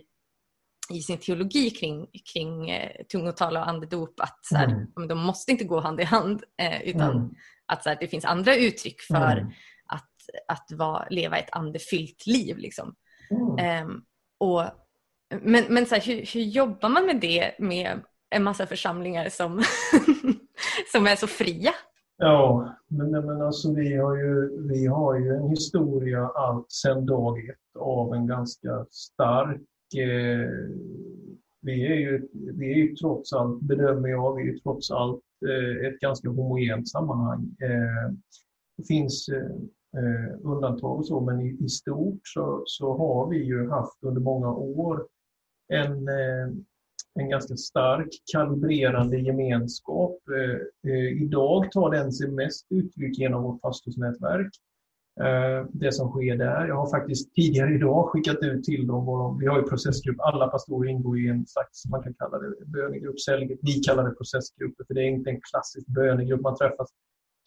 [0.96, 4.20] i sin teologi kring, kring eh, tungotal och andedop.
[4.20, 5.08] Att så här, mm.
[5.08, 7.30] de måste inte gå hand i hand eh, utan mm.
[7.66, 9.52] att så här, det finns andra uttryck för mm.
[9.86, 10.12] att,
[10.48, 12.58] att vara, leva ett andefyllt liv.
[12.58, 12.96] Liksom.
[13.60, 13.88] Eh,
[14.40, 14.64] och
[15.42, 19.64] men, men så här, hur, hur jobbar man med det med en massa församlingar som,
[20.92, 21.72] som är så fria?
[22.18, 27.50] Ja, men, men alltså vi har, ju, vi har ju en historia allt sedan dag
[27.50, 29.62] ett av en ganska stark...
[29.96, 30.50] Eh,
[31.62, 35.24] vi, är ju, vi är ju trots allt, bedömer jag, vi är ju trots allt
[35.48, 37.56] eh, ett ganska homogent sammanhang.
[37.62, 38.14] Eh,
[38.78, 39.52] det finns eh,
[39.98, 44.22] eh, undantag och så, men i, i stort så, så har vi ju haft under
[44.22, 45.08] många år
[45.68, 46.54] en, eh,
[47.20, 50.18] en ganska stark kalibrerande gemenskap.
[50.30, 54.50] Eh, eh, idag tar den sig mest uttryck genom vårt pastorsnätverk.
[55.26, 56.68] Eh, det som sker där.
[56.68, 60.90] Jag har faktiskt tidigare idag skickat ut till dem, vi har ju processgrupp, alla pastorer
[60.90, 64.94] ingår i en slags, man kan kalla det bönegrupp, cellgrupp, vi kallar det processgrupper för
[64.94, 66.90] det är inte en klassisk bönegrupp, man träffas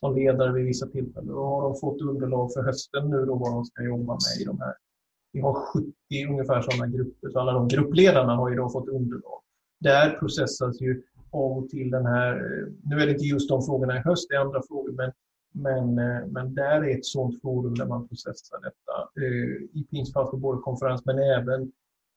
[0.01, 1.29] som ledare vid vissa tillfällen.
[1.29, 4.45] Då har de fått underlag för hösten nu då vad de ska jobba med i
[4.45, 4.75] de här
[5.35, 5.93] vi har 70
[6.29, 9.41] ungefär sådana grupper, så alla de gruppledarna har ju då fått underlag.
[9.81, 13.63] Där processas ju av och till den här, eh, nu är det inte just de
[13.63, 15.13] frågorna i höst, det är andra frågor, men,
[15.55, 19.25] men, eh, men där är ett sådant forum där man processar detta.
[19.25, 21.73] Eh, I Pingstpastor både konferens men även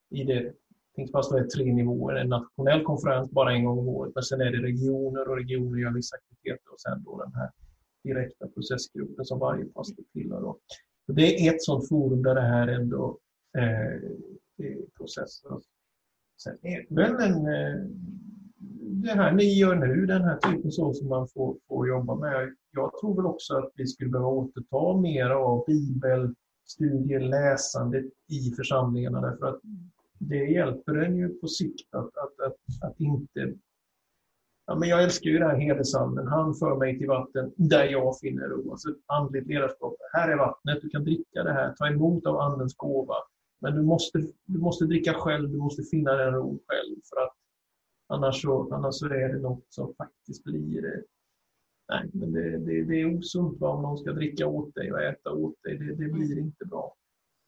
[0.10, 0.54] i det
[0.96, 2.16] Pingstpastor är tre nivåer.
[2.16, 5.80] En nationell konferens bara en gång om året, men sen är det regioner och regioner
[5.80, 7.52] gör vissa aktiviteter och sen då den här
[8.04, 10.56] direkta processgruppen som varje pastor tillhör.
[11.08, 13.20] Det är ett sådant forum där det här ändå
[13.58, 13.94] eh,
[14.68, 15.64] eh, processas.
[16.44, 17.86] Sen är det väl en, eh,
[19.08, 22.56] det här ni gör nu, den här typen så som man får, får jobba med.
[22.72, 29.22] Jag tror väl också att vi skulle behöva återta mer av bibelstudier, läsande i församlingarna
[29.22, 29.60] därför att
[30.20, 33.54] det hjälper en ju på sikt att, att, att, att inte
[34.70, 36.28] Ja, men jag älskar ju den här hedersanden.
[36.28, 38.72] Han för mig till vatten där jag finner ro.
[38.72, 39.96] Alltså andligt ledarskap.
[40.14, 41.74] Här är vattnet, du kan dricka det här.
[41.78, 43.16] Ta emot av Andens gåva.
[43.60, 46.96] Men du måste, du måste dricka själv, du måste finna den ron själv.
[47.10, 47.34] För att
[48.08, 51.04] annars så, annars så är det något som faktiskt blir...
[51.90, 55.32] Nej, men det, det, det är osunt om någon ska dricka åt dig och äta
[55.32, 55.78] åt dig.
[55.78, 56.94] Det, det blir inte bra.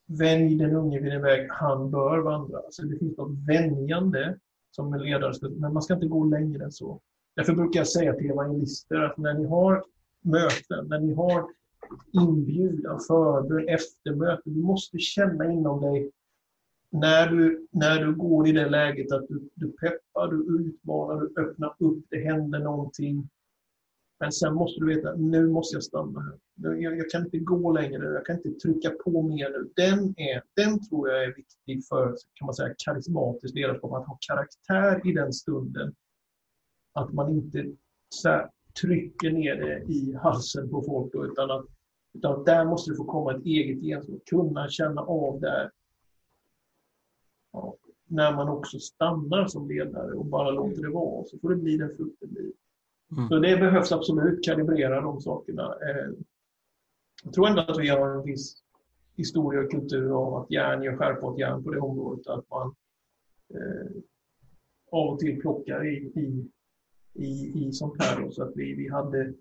[0.06, 2.58] Vänj den unge vid en väg han bör vandra.
[2.58, 4.38] Alltså det finns något vänjande
[4.70, 7.00] som en ledare men man ska inte gå längre än så.
[7.36, 9.84] Därför brukar jag säga till evangelister att när ni har
[10.22, 11.46] möten, när ni har
[12.12, 16.10] inbjudan, förbön, eftermöte, du måste känna inom dig
[16.90, 21.42] när du, när du går i det läget att du, du peppar, du utmanar, du
[21.42, 23.28] öppnar upp, det händer någonting.
[24.20, 26.38] Men sen måste du veta, nu måste jag stanna här.
[26.80, 29.70] Jag, jag, kan inte gå längre, jag kan inte trycka på mer nu.
[29.76, 34.18] Den, är, den tror jag är viktig för kan man säga, karismatiskt ledarskap, att ha
[34.20, 35.94] karaktär i den stunden.
[36.92, 37.66] Att man inte
[38.08, 38.50] så
[38.80, 41.66] trycker ner det i halsen på folk, då, utan att
[42.12, 45.70] utan där måste det få komma ett eget gensvar, kunna känna av där.
[48.10, 51.76] När man också stannar som ledare och bara låter det vara, så får det bli
[51.76, 52.52] den frukt det blir.
[53.12, 53.28] Mm.
[53.28, 55.62] Så det behövs absolut kalibrera de sakerna.
[55.62, 56.10] Eh,
[57.24, 58.62] jag tror ändå att vi har en viss
[59.16, 62.26] historia och kultur av att järn gör skärpa åt järn på det området.
[62.26, 62.74] Att man
[63.54, 64.02] eh,
[64.90, 66.50] av och till plockar i, i,
[67.14, 68.20] i, i sånt här.
[68.20, 69.34] Då, så att vi, vi, hade,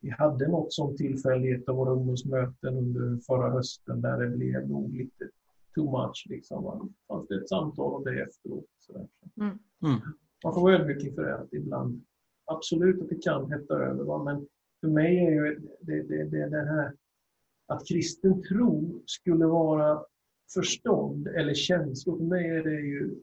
[0.00, 4.94] vi hade något som ett av våra ungdomsmöten under förra hösten där det blev nog
[4.94, 5.28] lite
[5.76, 6.26] too much.
[6.28, 6.64] Liksom.
[6.64, 8.66] Man fanns det ett samtal om det efteråt.
[8.78, 9.08] Så
[9.40, 9.58] mm.
[9.82, 10.00] Mm.
[10.44, 12.04] Man får vara ödmjuk inför det att ibland
[12.44, 14.04] absolut att det kan hetta över.
[14.04, 14.24] Va?
[14.24, 14.46] Men
[14.80, 16.92] för mig är ju det, det, det, det här
[17.66, 20.04] att kristen tro skulle vara
[20.54, 22.18] förstånd eller känslor.
[22.18, 23.14] För mig är det ju,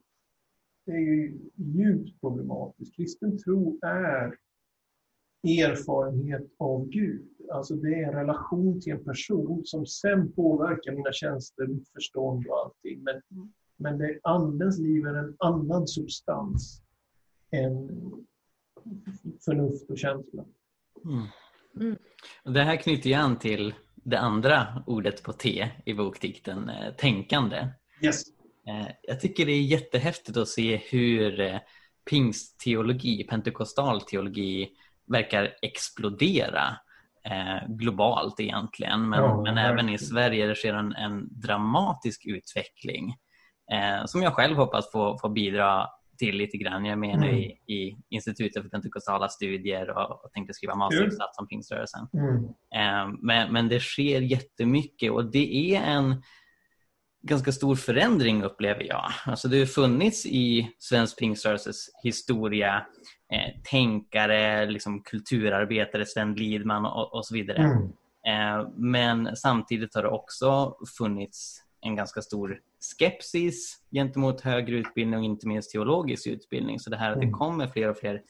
[0.85, 2.95] det är ju djupt problematiskt.
[2.95, 4.35] Kristen tro är
[5.43, 7.29] erfarenhet av Gud.
[7.51, 12.47] Alltså det är en relation till en person som sen påverkar mina känslor, mitt förstånd
[12.47, 13.03] och allting.
[13.03, 13.21] Men,
[13.77, 16.81] men det, andens liv är en annan substans
[17.51, 17.89] än
[19.45, 20.45] förnuft och känsla.
[21.05, 21.25] Mm.
[21.79, 21.97] Mm.
[22.43, 27.67] Det här knyter ju an till det andra ordet på T i bokdikten, eh, tänkande.
[28.01, 28.23] Yes.
[28.67, 31.59] Eh, jag tycker det är jättehäftigt att se hur eh,
[32.09, 34.69] pingstteologi, pentekostal teologi
[35.07, 36.77] verkar explodera
[37.67, 39.09] globalt egentligen.
[39.09, 43.15] Men, ja, men även i Sverige det sker en, en dramatisk utveckling
[44.05, 45.87] som jag själv hoppas få, få bidra
[46.17, 46.85] till lite grann.
[46.85, 47.39] Jag är med nu mm.
[47.39, 52.07] i, i Institutet för pentekostala studier och, och tänkte skriva masteruppsats om pingströrelsen.
[52.13, 52.35] Mm.
[52.35, 56.23] Um, men, men det sker jättemycket och det är en
[57.21, 59.11] ganska stor förändring upplever jag.
[59.25, 62.85] Alltså det har funnits i svensk pingströrelses historia
[63.31, 67.57] eh, tänkare, liksom kulturarbetare, Sven Lidman och, och så vidare.
[67.57, 67.89] Mm.
[68.27, 72.59] Eh, men samtidigt har det också funnits en ganska stor
[72.99, 76.79] skepsis gentemot högre utbildning och inte minst teologisk utbildning.
[76.79, 77.39] Så det här att det mm.
[77.39, 78.21] kommer fler och fler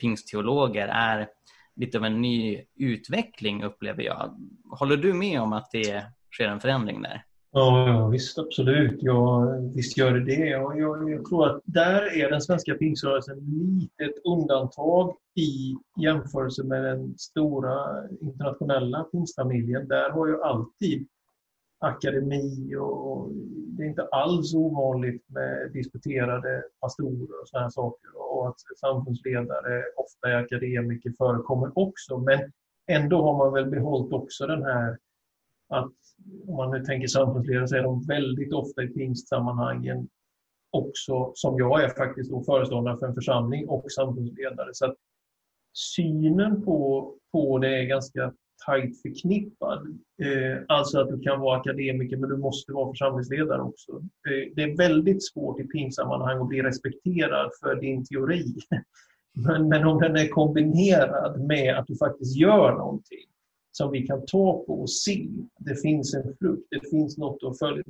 [0.00, 1.28] pingstteologer är
[1.76, 4.36] lite av en ny utveckling upplever jag.
[4.70, 7.24] Håller du med om att det sker en förändring där?
[7.52, 8.98] Ja, ja visst absolut.
[9.02, 10.46] Ja, visst gör det det.
[10.46, 16.64] Jag, jag, jag tror att där är den svenska pingströrelsen lite ett undantag i jämförelse
[16.64, 19.88] med den stora internationella pingstfamiljen.
[19.88, 21.08] Där har ju alltid
[21.80, 23.30] akademi och
[23.76, 30.28] det är inte alls ovanligt med disputerade pastorer och sådana saker och att samfundsledare ofta
[30.28, 32.52] är akademiker förekommer också men
[32.86, 34.98] ändå har man väl behållit också den här
[35.70, 35.92] att
[36.46, 40.08] om man nu tänker samfundsledare så är de väldigt ofta i pingstsammanhangen
[40.70, 44.68] också, som jag är faktiskt då föreståndare för en församling och samfundsledare.
[44.72, 44.96] Så att
[45.72, 48.32] synen på, på det är ganska
[48.66, 49.86] tajt förknippad.
[50.22, 53.92] Eh, alltså att du kan vara akademiker men du måste vara församlingsledare också.
[53.92, 58.44] Eh, det är väldigt svårt i pingsammanhang att bli respekterad för din teori.
[59.32, 63.26] Men, men om den är kombinerad med att du faktiskt gör någonting
[63.72, 65.28] som vi kan ta på och se.
[65.58, 67.84] Det finns en frukt, det finns något att följa.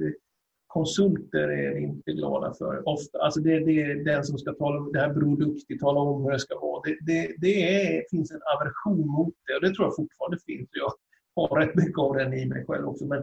[0.67, 3.19] Konsulter är inte glada för ofta.
[3.19, 6.25] Alltså det, det är den som ska tala om det här Bror Duktig, tala om
[6.25, 6.83] hur det ska vara.
[6.85, 10.69] Det, det, det är, finns en aversion mot det och det tror jag fortfarande finns.
[10.73, 10.93] Jag
[11.37, 13.05] har rätt mycket av den i mig själv också.
[13.07, 13.23] Men,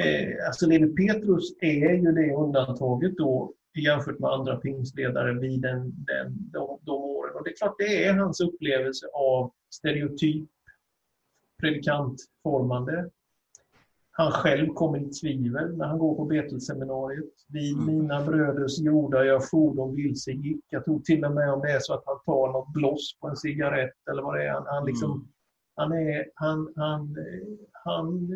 [0.00, 6.04] eh, alltså Levi Petrus är ju det undantaget då jämfört med andra pingstledare vid den,
[6.04, 7.36] den, de, de åren.
[7.36, 10.48] Och det är klart, det är hans upplevelse av stereotyp
[11.60, 13.10] predikantformande
[14.16, 17.34] han själv kommer i tvivel när han går på Betelseminariet.
[17.48, 17.86] Vid mm.
[17.86, 20.64] mina bröders jordar jag fordon vilse gick.
[20.68, 23.28] Jag tror till och med om det är så att han tar något bloss på
[23.28, 24.52] en cigarett eller vad det är.
[24.52, 25.26] Han, han liksom, mm.
[25.74, 27.16] han, är, han, han,
[27.72, 28.28] han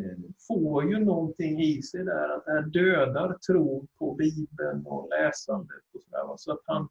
[0.48, 5.82] får ju någonting i sig där, att det här dödar tron på Bibeln och läsandet.
[5.94, 6.88] Och så, där, så att han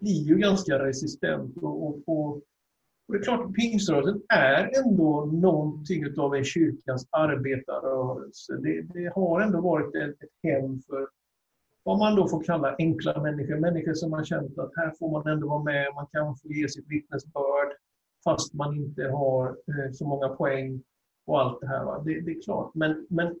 [0.00, 1.56] blir ju ganska resistent.
[1.56, 2.42] Och, och, och,
[3.12, 8.56] och det är klart, pingströrelsen är ändå någonting av en kyrkans arbetarrörelse.
[8.56, 11.08] Det, det har ändå varit ett, ett hem för
[11.82, 13.60] vad man då får kalla enkla människor.
[13.60, 16.68] Människor som har känt att här får man ändå vara med, man kan få ge
[16.68, 17.72] sitt vittnesbörd
[18.24, 20.82] fast man inte har eh, så många poäng
[21.26, 22.04] och allt det här.
[22.04, 23.34] Det, det, är klart, men, men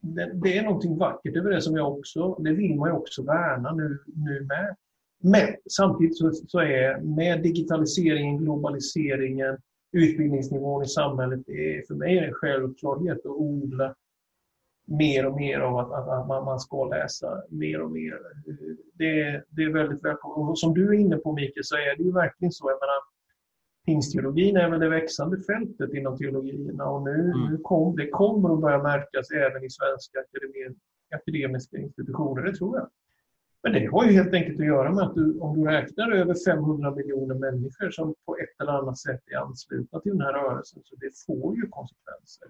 [0.00, 3.22] det, det, är någonting vackert över det som jag också, det vill man ju också
[3.22, 4.76] värna nu, nu med.
[5.26, 9.56] Men samtidigt så, så är med digitaliseringen, globaliseringen,
[9.92, 13.94] utbildningsnivån i samhället, är för mig en självklarhet att odla
[14.86, 18.18] mer och mer av att, att, att man, man, ska läsa mer och mer.
[18.94, 20.50] Det, det är väldigt välkommet.
[20.50, 22.70] Och som du är inne på Mikael så är det ju verkligen så.
[22.70, 23.00] Jag menar,
[23.86, 27.50] Pingstteologin är väl det växande fältet inom teologierna och nu, mm.
[27.50, 30.18] nu kom, det kommer att börja märkas även i svenska
[31.14, 32.88] akademiska institutioner, det tror jag.
[33.64, 36.34] Men det har ju helt enkelt att göra med att du, om du räknar över
[36.46, 40.82] 500 miljoner människor som på ett eller annat sätt är anslutna till den här rörelsen,
[40.84, 42.48] så det får ju konsekvenser.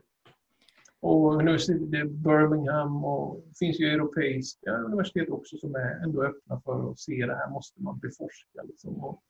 [1.00, 6.90] Och universitetet Birmingham och det finns ju europeiska universitet också som är ändå öppna för
[6.90, 8.62] att se det här måste man beforska.
[8.62, 9.04] Liksom.
[9.04, 9.22] Och,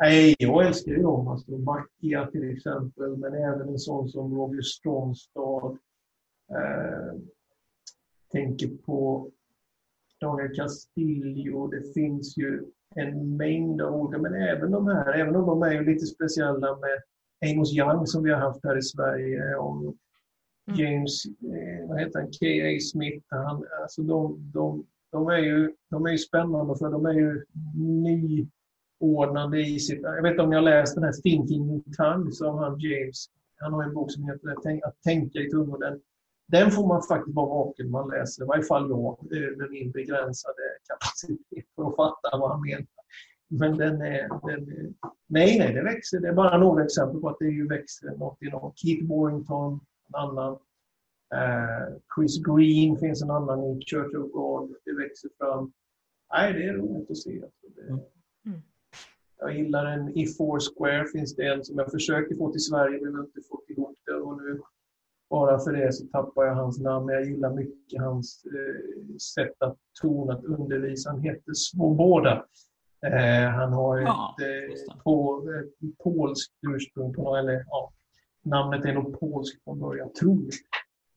[0.00, 4.62] nej, jag älskar ju dem, alltså Backia till exempel, men även en sån som Roger
[4.62, 5.78] Stronstad
[6.50, 7.20] Eh,
[8.32, 9.30] tänker på
[10.20, 12.64] Daniel Castillo, det finns ju
[12.94, 17.02] en mängd av olika, men även de här, även om de är lite speciella med
[17.50, 19.96] Amos Young som vi har haft här i Sverige, och
[20.68, 20.80] Mm.
[20.80, 22.80] James, eh, vad heter han, K.A.
[22.80, 27.12] Smith, han, alltså de, de, de, är ju, de är ju spännande för de är
[27.12, 27.44] ju
[29.00, 30.02] nyordnade i sitt...
[30.02, 33.26] Jag vet inte om ni har läst den här Thinking in Tongues av han James.
[33.56, 34.48] Han har en bok som heter
[34.82, 35.78] Att tänka i tungor.
[35.78, 36.00] Den,
[36.52, 39.18] den får man faktiskt vara vaken när man läser, i varje fall jag
[39.58, 42.86] med min begränsade kapacitet för att fatta vad han menar.
[43.50, 44.92] Men den är, den är,
[45.26, 46.20] nej, nej, det växer.
[46.20, 50.14] Det är bara några exempel på att det ju växer något inom Keith Warrington, en
[50.14, 50.52] annan.
[51.34, 54.74] Eh, Chris Green finns en annan i Church of God.
[54.84, 55.72] Det växer fram.
[56.32, 57.42] Nej, det är roligt att se.
[57.42, 58.00] Alltså det, mm.
[58.46, 58.60] mm.
[59.38, 63.24] Jag gillar en i Foursquare finns det en som jag försökte få till Sverige men
[63.24, 64.14] inte fått ihop det.
[64.14, 64.60] Och nu,
[65.30, 67.06] bara för det så tappar jag hans namn.
[67.06, 71.10] Men jag gillar mycket hans eh, sätt att tona, att undervisa.
[71.10, 72.44] Han heter Svoboda.
[73.06, 77.92] Eh, han har ja, ett, eh, på, ett polskt ursprung, på, eller ja,
[78.44, 80.54] namnet är nog polskt från början, tror jag.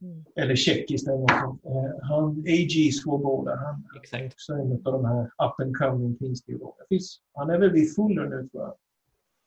[0.10, 0.26] Mm.
[0.36, 1.66] Eller tjeckiskt eller något.
[1.66, 2.92] Eh, han, A.G.
[2.92, 6.86] Swoboda, han är också en av de här up and coming pingstteologerna.
[7.34, 8.76] Han är väl vid fuller nu tror jag.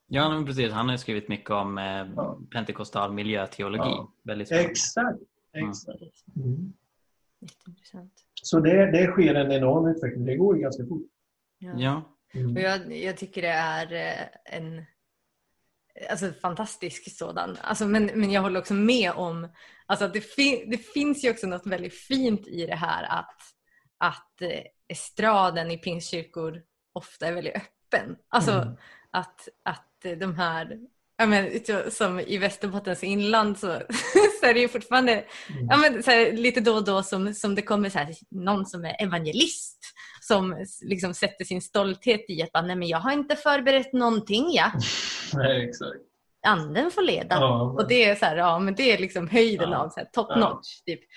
[0.06, 0.72] Ja, men precis.
[0.72, 1.84] Han har skrivit mycket om eh,
[2.16, 2.38] ja.
[2.52, 3.90] pentekostal miljöteologi.
[3.90, 4.12] Ja.
[4.22, 5.20] Väldigt Exakt.
[5.52, 6.02] Exakt.
[6.36, 6.48] Mm.
[6.48, 8.10] Mm.
[8.42, 10.24] Så det, det sker en enorm utveckling.
[10.24, 11.02] Det går ju ganska fort.
[11.58, 11.72] Ja.
[11.76, 12.16] ja.
[12.34, 12.56] Mm.
[12.56, 14.84] Och jag, jag tycker det är eh, en
[16.10, 17.56] alltså, fantastisk sådan.
[17.60, 19.48] Alltså, men, men jag håller också med om
[19.86, 23.36] alltså, att det, fi det finns ju också något väldigt fint i det här att,
[23.98, 27.73] att eh, estraden i pingstkyrkor ofta är väldigt öppen.
[28.28, 28.74] Alltså mm.
[29.10, 30.78] att, att de här
[31.16, 31.50] Ja, men,
[31.90, 33.66] som i Västerbottens inland så,
[34.40, 35.66] så är det ju fortfarande mm.
[35.70, 38.84] ja, men, här, lite då och då som, som det kommer så här, någon som
[38.84, 39.78] är evangelist
[40.20, 44.52] som liksom sätter sin stolthet i att Nej, men jag har inte förberett någonting.
[44.52, 44.72] Ja.
[45.34, 46.00] Nej, exakt.
[46.46, 47.34] Anden får leda.
[47.34, 49.78] Ja, och det är, så här, ja, men det är liksom höjden ja.
[49.78, 50.80] av så här, top notch.
[50.86, 51.00] Typ.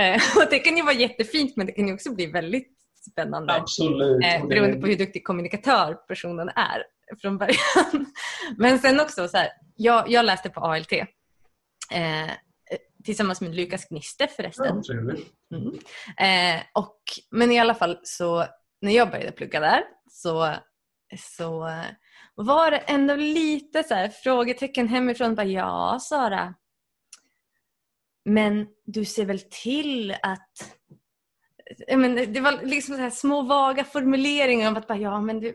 [0.00, 3.54] Eh, och det kan ju vara jättefint men det kan ju också bli väldigt spännande.
[3.54, 4.24] Absolut.
[4.24, 6.84] Eh, beroende på hur duktig kommunikatör personen är
[7.20, 8.06] från början.
[8.56, 12.30] Men sen också så här, jag, jag läste på ALT eh,
[13.04, 14.82] tillsammans med Lukas Gnister förresten.
[14.84, 14.94] Ja,
[15.56, 16.56] mm.
[16.56, 16.96] eh, och,
[17.30, 18.46] men i alla fall så
[18.80, 20.54] när jag började plugga där så,
[21.18, 21.70] så
[22.34, 25.34] var det ändå lite så här, frågetecken hemifrån.
[25.34, 26.54] Bara, ja Sara,
[28.24, 30.76] men du ser väl till att
[31.88, 35.54] men det var liksom så små vaga formuleringar om att bara, ja, men du,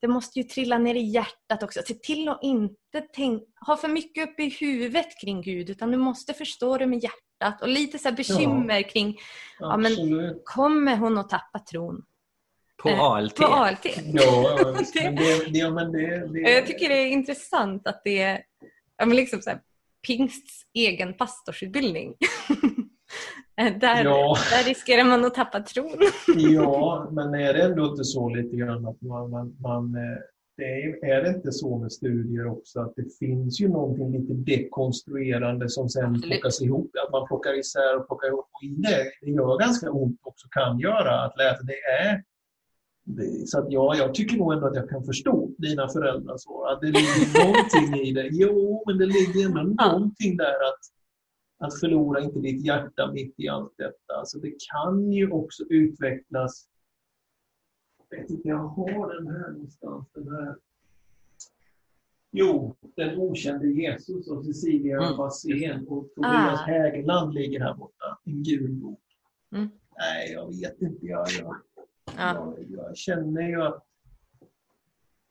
[0.00, 1.80] det måste ju trilla ner i hjärtat också.
[1.86, 5.96] Se till att inte tänk, ha för mycket uppe i huvudet kring Gud utan du
[5.96, 9.18] måste förstå det med hjärtat och lite så bekymmer ja, kring
[9.58, 9.92] ja, men,
[10.44, 12.04] kommer hon att tappa tron?
[12.82, 13.36] På eh, ALT?
[13.36, 13.86] På ALT.
[14.12, 18.42] Ja, men det, det, men det, det, Jag tycker det är intressant att det är
[18.96, 19.60] ja, men liksom så här,
[20.06, 22.14] pingsts egen pastorsutbildning.
[23.80, 24.36] Där, ja.
[24.50, 25.98] där riskerar man att tappa tron.
[26.36, 30.18] ja, men är det ändå inte så lite grann att man, man, man, eh,
[30.56, 34.34] det är, är det inte så med studier också att det finns ju någonting lite
[34.34, 36.30] dekonstruerande som sen Absolut.
[36.30, 38.48] plockas ihop, att man plockar isär och plockar ihop.
[38.52, 41.62] Och det, det gör ganska ont också, kan göra, att läsa.
[41.62, 42.22] Det är
[43.04, 46.64] det, så att ja, jag tycker nog ändå att jag kan förstå dina föräldrar så.
[46.64, 48.28] Att det ligger någonting i det.
[48.32, 50.80] Jo, men det ligger ändå någonting där att,
[51.64, 54.14] att förlora inte ditt hjärta mitt i allt detta.
[54.14, 56.68] Alltså det kan ju också utvecklas
[58.10, 60.06] jag vet inte, jag har den här någonstans.
[60.14, 60.56] Den här.
[62.30, 65.16] Jo, Den okände Jesus av Cecilia Mm.
[65.16, 66.64] Bassén och Tobias Ah.
[66.66, 68.18] Hägerland ligger här borta.
[68.24, 69.00] En gul bok.
[69.52, 69.68] Mm.
[69.98, 71.06] Nej, jag vet inte.
[71.06, 71.56] Jag, jag,
[72.16, 72.54] Ja.
[72.58, 73.84] jag, jag känner ju att,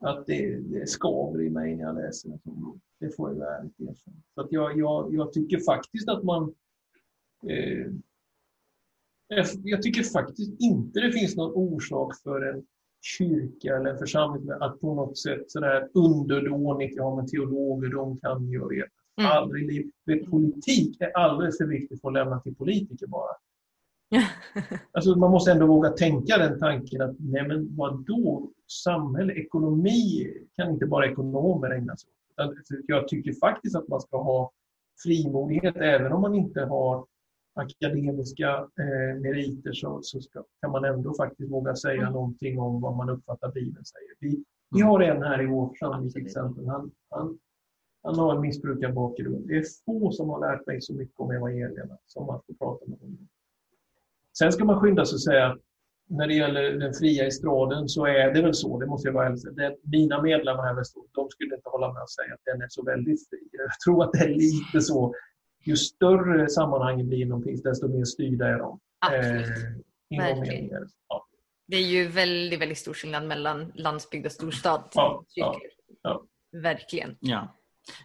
[0.04, 2.78] att det, det skaver i mig när jag läser en sån bok.
[3.00, 4.18] Det får jag ärligt erkänna.
[4.36, 6.54] Så att jag, jag, jag tycker faktiskt att man
[7.48, 7.88] eh,
[9.64, 12.66] jag- tycker faktiskt inte det finns någon orsak för en
[13.18, 18.48] kyrka eller en församling att på något sätt sådär underdånigt, ja men teologer de kan
[18.50, 18.90] ju och vet.
[19.20, 19.32] Mm.
[19.32, 19.92] Aldrig liv.
[20.30, 23.32] Politik är alldeles för viktigt för att lämna till politiker bara.
[24.92, 28.52] Alltså man måste ändå våga tänka den tanken att nej men vadå,
[28.84, 32.50] samhälle, ekonomi kan inte bara ekonomer ägna sig åt.
[32.50, 34.52] Utan Jag tycker faktiskt att man ska ha
[35.04, 37.06] frimodighet även om man inte har
[37.56, 42.14] akademiska eh, meriter så, så ska, kan man ändå faktiskt våga säga Mm.
[42.14, 44.14] någonting om vad man uppfattar Bibeln säger.
[44.20, 46.68] Vi, vi har en här i vår församling till exempel.
[46.68, 47.40] Han, han,
[48.04, 49.48] han har en missbrukarbakgrund.
[49.48, 52.86] Det är få som har lärt mig så mycket om evangelierna som att få prata
[52.88, 53.28] med honom.
[54.38, 55.60] Sen ska man skynda sig att säga att
[56.10, 59.26] när det gäller den fria estraden så är det väl så, det måste jag vara
[59.26, 62.68] ärlig Mina medlemmar här västerut, de skulle inte hålla med och säga att den är
[62.70, 63.40] så väldigt fri.
[63.52, 65.16] Jag tror att det är lite så.
[65.66, 68.80] Ju större sammanhangen blir inom pingst, desto mer styrda är de.
[69.00, 69.48] Absolut.
[69.48, 70.80] Eh.
[71.10, 71.28] Ja.
[71.68, 74.82] Det är ju väldigt, väldigt stor skillnad mellan landsbygd och storstad.
[74.94, 75.60] Ja, ja,
[76.02, 76.24] ja.
[76.52, 77.18] Verkligen.
[77.20, 77.56] Ja.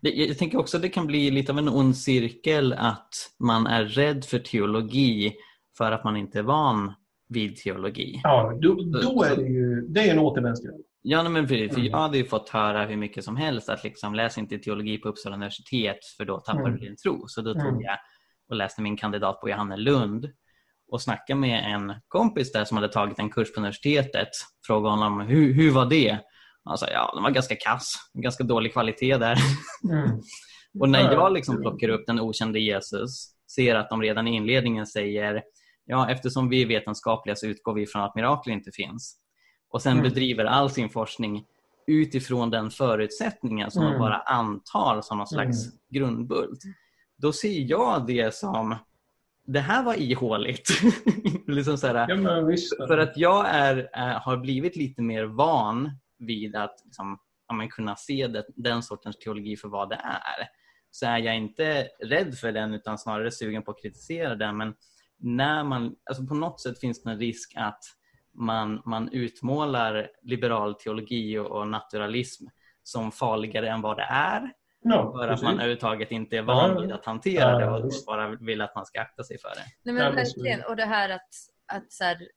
[0.02, 3.84] Jag tänker också att det kan bli lite av en ond cirkel att man är
[3.84, 5.36] rädd för teologi
[5.78, 6.92] för att man inte är van
[7.28, 8.20] vid teologi.
[8.24, 10.80] Ja, då, då är det ju det är en återvändsgränd.
[11.02, 11.86] Ja, men för, för Mm.
[11.86, 15.08] jag hade ju fått höra hur mycket som helst att liksom, läs inte teologi på
[15.08, 16.72] Uppsala universitet för då tappar Mm.
[16.72, 17.24] du din tro.
[17.26, 17.62] Så då Mm.
[17.64, 17.98] tog jag
[18.50, 20.28] och läste min kandidat på Johannelund
[20.92, 24.28] och snackade med en kompis där som hade tagit en kurs på universitetet.
[24.66, 26.18] Frågade honom hur, hur var det?
[26.64, 29.36] Han sa ja, den var ganska kass, ganska dålig kvalitet där.
[29.90, 30.20] Mm.
[30.80, 34.34] Och när Ja, jag liksom plockar upp den okände Jesus, ser att de redan i
[34.36, 35.42] inledningen säger
[35.88, 39.16] ja, eftersom vi är vetenskapliga så utgår vi från att mirakler inte finns.
[39.70, 40.02] Och sen Mm.
[40.02, 41.44] bedriver all sin forskning
[41.86, 43.92] utifrån den förutsättningen som Mm.
[43.94, 45.78] de bara antar som någon slags Mm.
[45.90, 46.60] grundbult.
[47.16, 48.76] Då ser jag det som
[49.46, 50.68] det här var ihåligt.
[51.46, 52.76] liksom så här, Ja, visst.
[52.76, 57.18] för att jag är, är, har blivit lite mer van vid att liksom,
[57.48, 60.48] ja, kunna se det, den sortens teologi för vad det är.
[60.90, 64.56] Så är jag inte rädd för den utan snarare sugen på att kritisera den.
[64.56, 64.74] Men
[65.18, 67.84] när man, alltså på något sätt finns det en risk att
[68.34, 72.46] man, man utmålar liberal teologi och, naturalism
[72.82, 74.52] som farligare än vad det är.
[74.80, 75.44] ja, För att precis.
[75.44, 78.06] man överhuvudtaget inte är van vid att hantera Ja, det och visst.
[78.06, 79.64] bara vill att man ska akta sig för det.
[79.82, 80.64] Nej, men verkligen.
[80.64, 81.28] Och det här att,
[81.66, 82.28] att så här,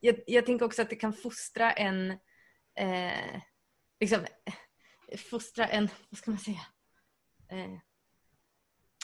[0.00, 2.10] jag, jag tänker också att det kan fostra en
[2.78, 3.40] eh,
[4.00, 4.18] liksom
[5.30, 6.60] fostra en, vad ska man säga?
[7.48, 7.78] Eh,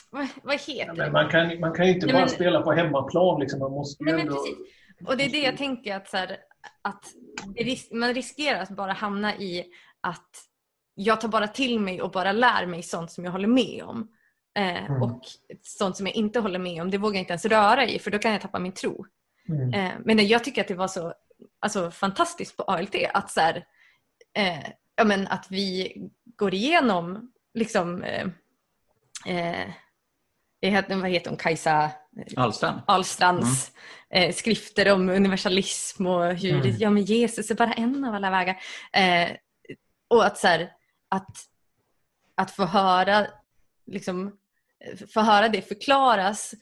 [0.09, 1.11] vad, vad heter Ja, det?
[1.11, 3.39] man, kan, man kan ju inte Nej, bara men- spela på hemmaplan.
[3.39, 3.59] Liksom.
[3.59, 4.33] Man måste ju Nej, ändå...
[4.33, 4.57] precis.
[5.07, 6.37] Och det är det jag tänker att, så här,
[6.81, 7.05] att
[7.57, 9.65] ris- man riskerar att bara hamna i
[10.01, 10.31] att
[10.95, 14.11] jag tar bara till mig och bara lär mig sånt som jag håller med om.
[14.57, 15.01] Eh, Mm.
[15.03, 15.21] Och
[15.63, 18.11] sånt som jag inte håller med om, det vågar jag inte ens röra i för
[18.11, 19.05] då kan jag tappa min tro.
[19.49, 19.73] Mm.
[19.73, 21.13] Eh, men jag tycker att det var så
[21.59, 23.65] alltså, fantastiskt på ALT att, så här,
[24.33, 25.93] eh, ja, men att vi
[26.35, 28.27] går igenom liksom, eh,
[29.25, 29.73] eh, det heter,
[30.61, 31.91] vad heter hon, Kajsa
[32.37, 32.81] Ahlstrand?
[32.87, 33.71] Ahlstrands
[34.09, 36.75] eh, skrifter om universalism och hur Mm.
[36.79, 38.57] ja, men Jesus är bara en av alla vägar.
[38.93, 39.29] Eh,
[40.07, 40.71] och att, så här,
[41.09, 41.37] att,
[42.35, 43.27] att få höra
[43.85, 44.27] liksom,
[44.85, 46.53] eh, få höra det förklaras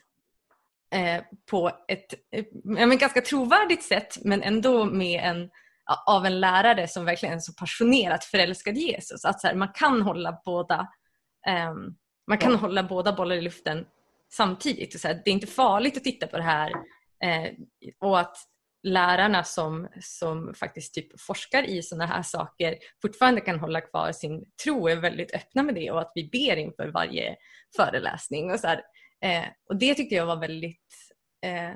[0.92, 5.50] eh, på ett eh, ja, men ganska trovärdigt sätt men ändå med en,
[6.06, 9.26] av en lärare som verkligen är så passionerat förälskad i Jesus.
[9.26, 10.88] Att så här, man kan hålla båda
[11.48, 11.96] ehm,
[12.28, 12.58] man kan Ja.
[12.58, 13.86] hålla båda bollar i luften
[14.32, 14.96] samtidigt.
[14.96, 16.72] Och så här, det är inte farligt att titta på det här
[17.24, 17.52] eh,
[18.00, 18.38] och att
[18.84, 24.46] lärarna som, som faktiskt typ forskar i sådana här saker fortfarande kan hålla kvar sin
[24.64, 27.36] tro är väldigt öppna med det och att vi ber inför varje
[27.76, 28.52] föreläsning.
[28.52, 28.82] Och, så här,
[29.22, 30.94] eh, och det tyckte jag var väldigt
[31.46, 31.72] eh,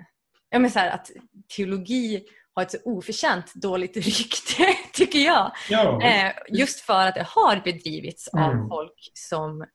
[0.50, 1.12] ja, men så här, att
[1.56, 2.24] teologi
[2.54, 5.52] har ett så oförtjänt dåligt rykte tycker jag.
[5.70, 8.70] Ja, Eh, just för att det har bedrivits av Mm.
[8.70, 9.66] folk som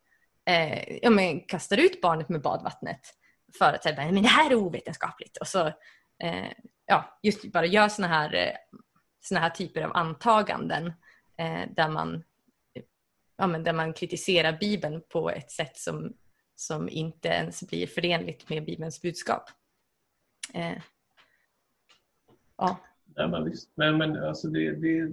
[0.46, 3.00] eh, ja, men, kastar ut barnet med badvattnet
[3.58, 5.36] för att säga men det här är ovetenskapligt.
[5.36, 5.66] Och så
[6.22, 6.52] eh,
[6.86, 8.78] ja, just bara gör såna här, eh,
[9.20, 10.86] såna här typer av antaganden
[11.38, 12.24] eh, där, man,
[13.36, 16.16] ja, men där man kritiserar Bibeln på ett sätt som,
[16.54, 19.50] som inte ens blir förenligt med Bibelns budskap.
[20.54, 20.82] Eh,
[22.56, 22.78] ja,
[23.16, 23.72] Ja, men visst.
[23.74, 25.12] Men, men alltså det, det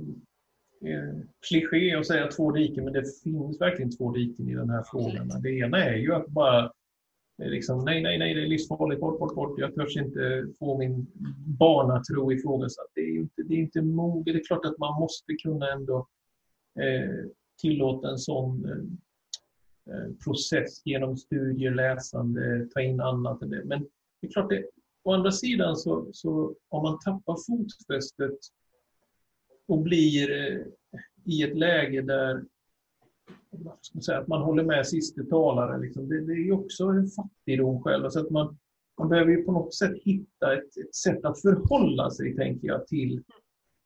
[1.49, 5.41] kliché att säga två riken, men det finns verkligen två riken i den här frågan.
[5.41, 6.63] Det ena är ju att bara
[7.41, 9.59] eh, liksom, nej, nej, nej, det är livsfarligt, bort, bort, bort.
[9.59, 11.07] Jag törs inte få min
[11.59, 12.87] barnatro ifrågasatt.
[12.95, 14.33] Det är inte, det är inte moget.
[14.33, 16.07] Det är klart att man måste kunna ändå
[16.79, 17.25] eh,
[17.61, 23.63] tillåta en sån eh, eh, process genom studier, läsande, ta in annat än det.
[23.65, 23.87] Men
[24.21, 24.65] det är klart, det,
[25.03, 28.39] å andra sidan så, så om man tappar fotfästet
[29.71, 30.61] och blir eh,
[31.25, 32.43] i ett läge där
[33.81, 36.83] ska man, säga, att man håller med siste talare, liksom, det, det är ju också
[36.83, 38.09] en fattigdom själv.
[38.09, 38.57] Så att man,
[38.99, 42.87] man behöver ju på något sätt hitta ett, ett sätt att förhålla sig, tänker jag,
[42.87, 43.23] till,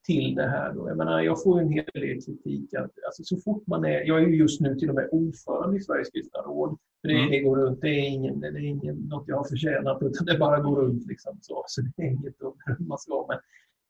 [0.05, 0.73] till det här.
[0.73, 0.89] Då.
[0.89, 2.73] Jag, menar, jag får en hel del kritik.
[2.73, 5.77] Att, alltså, så fort man är, jag är ju just nu till och med ordförande
[5.77, 6.77] i Sveriges kristna råd.
[7.01, 7.31] För det, Mm.
[7.31, 10.37] det går runt, det är, ingen, det är ingen, något jag har förtjänat, utan det
[10.37, 11.07] bara går runt.
[11.07, 13.25] Liksom, så, så det är inget att sig av.
[13.27, 13.37] Men,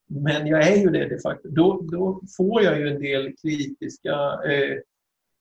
[0.08, 1.50] men jag är ju det de facto.
[1.50, 4.14] Då, då får jag ju en del kritiska
[4.46, 4.78] eh,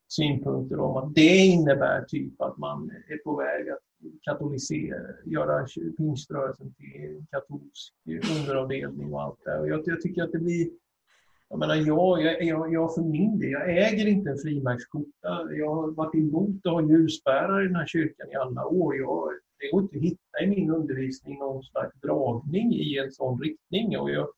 [0.09, 3.79] synpunkter om att det innebär typ att man är på väg att
[4.23, 7.93] katolisera, göra pingströrelsen till en katolsk
[8.39, 9.59] underavdelning och allt det.
[9.59, 10.69] Och jag, jag tycker att det blir
[11.49, 15.53] jag menar, jag, jag, jag, jag för min del, jag äger inte en frimärksskjorta.
[15.53, 18.97] Jag har varit emot att ha ljusbärare i den här kyrkan i alla år.
[18.97, 23.41] Jag, det går inte att hitta i min undervisning någon slags dragning i en sån
[23.41, 23.99] riktning.
[23.99, 24.29] Och jag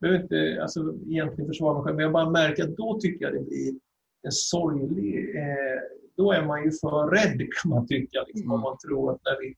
[0.00, 3.34] behöver inte alltså, egentligen försvara mig själv, men jag bara märker att då tycker jag
[3.34, 3.74] det blir
[4.22, 5.36] en sorglig...
[5.36, 5.80] Eh,
[6.16, 8.54] då är man ju för rädd kan man tycka, liksom, Mm.
[8.54, 9.54] om man tror att när vi,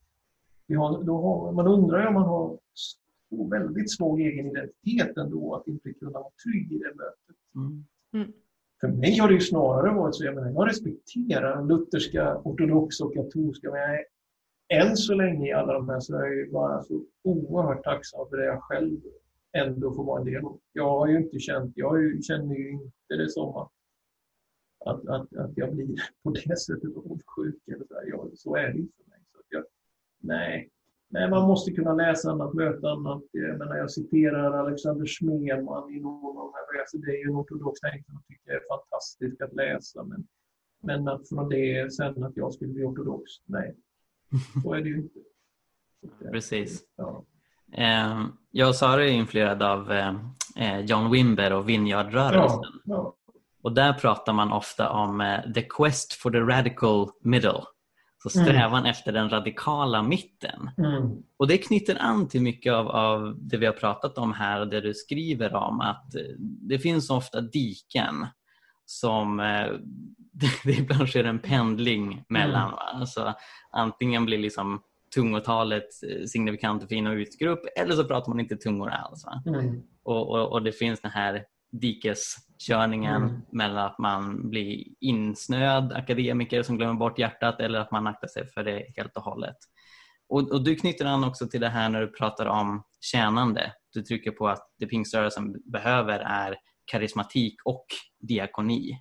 [0.67, 2.59] vi har, då har, man undrar ju om man har
[3.51, 7.37] väldigt svag egen identitet ändå, att inte kunna vara trygg i det mötet.
[8.15, 8.33] Mm.
[8.81, 13.15] För mig har det ju snarare varit så, jag, menar, jag respekterar lutherska, ortodoxa och
[13.15, 14.05] katolska, men jag är,
[14.69, 18.29] än så länge i alla de här så är jag ju bara så oerhört tacksam
[18.29, 19.01] för det jag själv
[19.53, 20.61] ändå får vara en del av.
[20.73, 23.73] Jag har ju inte känt, jag känner ju inte det som att,
[24.85, 27.69] att, att, att jag blir på det sättet avundsjuk.
[27.69, 29.19] Eller så, jag, så är det inte för mig.
[29.33, 29.65] Så jag,
[30.21, 30.71] nej.
[31.09, 33.23] nej, man måste kunna läsa annat, möta annat.
[33.31, 37.31] Jag, menar, jag citerar Alexander Smeman i någon av de här alltså, Det är ju
[37.31, 40.05] en ortodox tänkare som tycker är fantastisk att läsa.
[40.05, 40.27] Men,
[40.83, 43.77] men att från det sen att jag skulle bli ortodox, nej.
[44.63, 45.21] Så är det ju inte.
[46.31, 46.85] Precis.
[46.97, 47.25] Ja.
[47.73, 50.15] Eh, jag och Sara är influerad av eh,
[50.57, 52.61] eh, John Wimber och Vineyardrörelsen.
[52.61, 53.15] Ja, ja.
[53.63, 57.63] Och där pratar man ofta om the quest for the radical middle.
[58.23, 58.47] Så Mm.
[58.47, 60.71] strävan efter den radikala mitten.
[60.79, 61.23] Mm.
[61.37, 64.69] Och det knyter an till mycket av, av det vi har pratat om här och
[64.69, 65.81] det du skriver om.
[65.81, 68.27] Att det finns ofta diken
[68.85, 69.37] som
[70.65, 72.69] det ibland sker en pendling mellan.
[72.69, 72.79] Mm.
[72.79, 73.35] Alltså,
[73.71, 74.83] antingen blir liksom
[75.15, 79.25] tungotalet eh, signifikant för in och utgrupp eller så pratar man inte tungor alls.
[79.47, 79.83] Mm.
[80.05, 83.41] Och, och, och det finns den här dikeskörningen Mm.
[83.53, 88.47] mellan att man blir insnöad akademiker som glömmer bort hjärtat eller att man aktar sig
[88.47, 89.57] för det helt och hållet.
[90.29, 93.73] Och, och du knyter an också till det här när du pratar om tjänande.
[93.93, 97.87] Du trycker på att det pingströrelsen behöver är karismatik och
[98.21, 98.99] diakoni.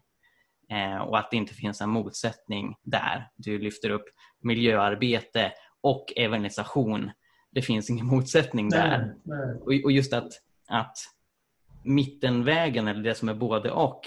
[0.71, 3.27] Eh, och att det inte finns en motsättning där.
[3.35, 4.05] Du lyfter upp
[4.43, 5.51] miljöarbete
[5.81, 7.11] och evangelisation.
[7.51, 8.97] Det finns ingen motsättning där.
[8.97, 9.15] Nej,
[9.63, 9.83] nej.
[9.83, 10.33] Och, just att,
[10.67, 10.97] att
[11.83, 14.01] mittenvägen, eller det som är både och,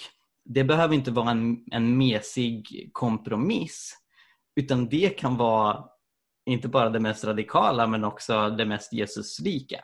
[0.44, 3.96] det behöver inte vara en, en mesig kompromiss.
[4.56, 5.84] Utan det kan vara
[6.46, 9.80] inte bara det mest radikala men också det mest Jesuslika.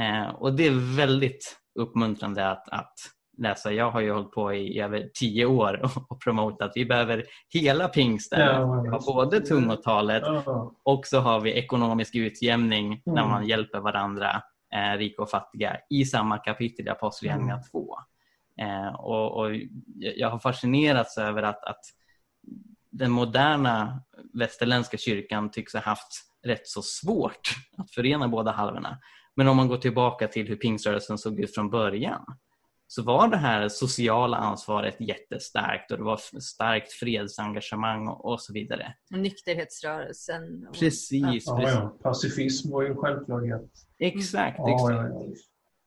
[0.00, 2.94] Eh, och det är väldigt uppmuntrande att, att
[3.38, 3.72] läsa.
[3.72, 6.72] Jag har ju hållit på i över tio år och, promotat.
[6.74, 8.40] Vi behöver hela pingsten.
[8.40, 13.30] Ja, har både tungotalet Ja, och så har vi ekonomisk utjämning när Mm.
[13.30, 14.42] man hjälper varandra,
[14.74, 17.70] eh, rika och fattiga, i samma kapitel i Apostlagärningarna Mm.
[17.70, 17.96] 2.
[18.60, 19.50] Eh, och, och
[19.96, 21.80] jag har fascinerats över att, att
[22.90, 24.02] den moderna
[24.34, 26.08] västerländska kyrkan tycks ha haft
[26.46, 27.40] rätt så svårt
[27.76, 28.98] att förena båda halvorna.
[29.36, 32.24] Men om man går tillbaka till hur pingströrelsen såg ut från början
[32.94, 38.94] så var det här sociala ansvaret jättestarkt och det var starkt fredsengagemang och, så vidare.
[39.10, 40.66] Nykterhetsrörelsen.
[40.68, 41.12] och- Precis,
[41.46, 41.74] ja, precis.
[41.74, 41.96] ja.
[42.02, 43.70] Pacifism var ju en självklarhet.
[43.98, 45.10] Exakt, Ja, exakt.
[45.14, 45.24] ja,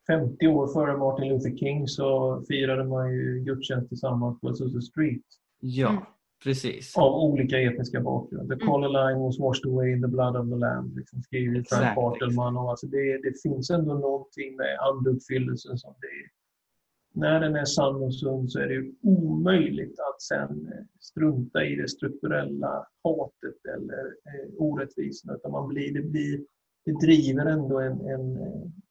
[0.08, 0.18] ja.
[0.20, 5.22] 50 år före Martin Luther King så firade man ju gudstjänst tillsammans på Azusa Street.
[5.60, 6.04] Ja, Mm.
[6.44, 6.98] precis.
[6.98, 8.56] Av olika etniska bakgrunder.
[8.56, 8.68] The Mm.
[8.74, 10.98] color line was washed away in the blood of the lamb.
[10.98, 12.58] Liksom skriver Frank Bartelman.
[12.58, 16.35] Och alltså det, det finns ändå någonting med andeuppfyllelsen som det är.
[17.16, 21.76] När den är sann och sund så är det omöjligt att sen eh, strunta i
[21.76, 25.36] det strukturella hatet eller eh, orättvisorna.
[25.36, 26.40] Utan man blir, det, blir,
[26.86, 28.38] det driver ändå en, en,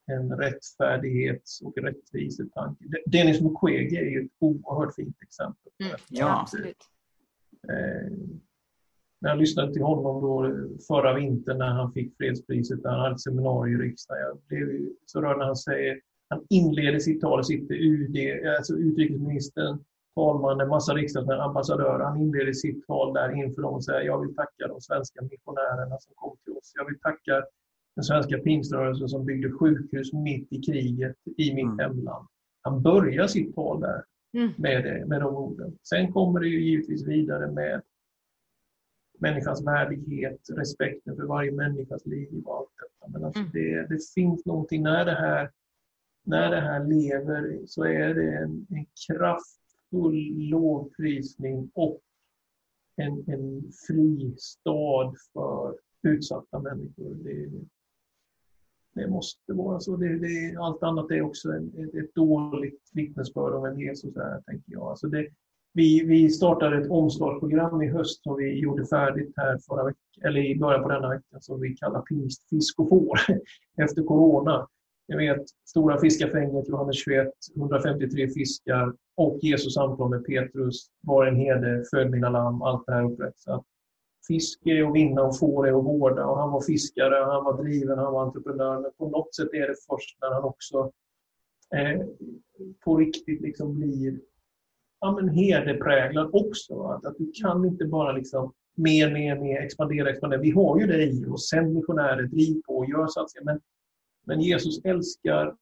[0.07, 2.85] en rättfärdighets och rättvisetanke.
[2.89, 5.73] De- Dennis Mukwege är ju ett oerhört fint exempel.
[5.85, 5.97] Mm.
[6.09, 6.41] Ja.
[6.41, 6.77] absolut.
[7.69, 8.13] Eh,
[9.21, 10.57] när jag lyssnade till honom då
[10.89, 14.89] förra vintern när han fick fredspriset, när han hade ett seminarium i riksdagen, jag blev
[15.07, 18.17] så rörd när han säger, han inleder sitt tal, sitter UD,
[18.59, 24.01] alltså utrikesministern, talmannen, massa riksdagsmän, ambassadörer, han inleder sitt tal där inför dem och säger,
[24.01, 26.73] jag vill tacka de svenska missionärerna som kom till oss.
[26.75, 27.45] Jag vill tacka
[27.97, 31.79] den svenska pingströrelsen som byggde sjukhus mitt i kriget i mitt Mm.
[31.79, 32.27] hemland.
[32.63, 34.05] Han börjar sitt tal där
[34.37, 34.51] Mm.
[34.57, 35.79] med, det, med de orden.
[35.83, 37.83] Sen kommer det ju givetvis vidare med
[39.19, 43.13] människans värdighet, respekten för varje människas liv och allt detta.
[43.13, 43.51] Men alltså Mm.
[43.53, 45.51] det, det finns någonting, när det här,
[46.25, 52.01] när det här lever så är det en, en kraftfull lovprisning och
[52.97, 57.15] en, en fristad för utsatta människor.
[57.15, 57.51] Det,
[58.95, 59.97] det måste vara så.
[59.97, 64.41] Det, det, allt annat är också en, ett, ett dåligt vittnesbörd om vem Jesus är,
[64.41, 64.83] tänker jag.
[64.83, 65.29] Alltså det,
[65.73, 70.41] vi, vi startade ett omstartsprogram i höst som vi gjorde färdigt här förra veck- eller
[70.41, 73.19] i början på denna veckan som vi kallar Pingst, fisk och får
[73.83, 74.69] efter Corona.
[75.07, 81.37] Jag vet, stora fiskafänget, Johannes 21, 153 fiskar och Jesus samtal med Petrus, var en
[81.37, 83.65] herde, föd mina lamm, allt det här upprättat.
[84.27, 87.63] Fisk är att vinna och får är att vårda och han var fiskare, han var
[87.63, 88.81] driven, han var entreprenör.
[88.81, 90.93] Men på något sätt är det först när han också
[91.75, 92.01] eh,
[92.85, 94.21] på riktigt liksom blir
[95.01, 96.83] ja, men herdepräglad också.
[96.83, 100.41] Att, att du kan inte bara liksom mer, mer, mer, expandera, expandera.
[100.41, 103.45] Vi har ju det i oss, sänd missionärer, driv på, gör satsningar.
[103.45, 103.61] Men,
[104.25, 105.57] men Jesus älskar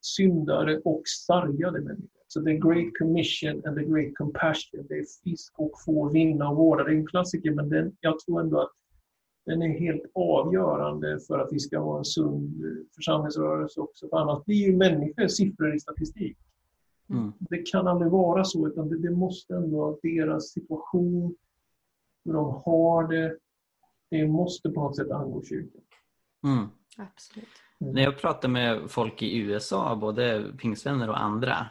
[0.00, 2.10] syndare och sargade människor.
[2.28, 6.56] Så the great commission and the great compassion, det är fisk och får vinna och
[6.56, 6.84] vårda.
[6.84, 8.72] Det är en klassiker, men den, jag tror ändå att
[9.46, 14.08] den är helt avgörande för att vi ska vara en sund församlingsrörelse också.
[14.08, 16.38] För annars blir ju människor siffror i statistik.
[17.10, 17.32] Mm.
[17.38, 21.36] Det kan aldrig vara så, utan det, det måste ändå vara deras situation,
[22.24, 23.38] hur de har det.
[24.10, 25.82] Det måste på något sätt angå kyrkan.
[26.44, 26.66] Mm.
[26.96, 27.48] Absolut.
[27.80, 27.94] Mm.
[27.94, 31.66] När jag pratar med folk i USA, både pingstvänner och andra,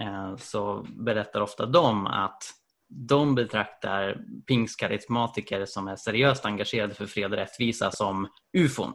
[0.00, 2.42] eh, så berättar ofta de att
[2.88, 8.92] de betraktar pingstkarismatiker som är seriöst engagerade för fred och rättvisa som ufon.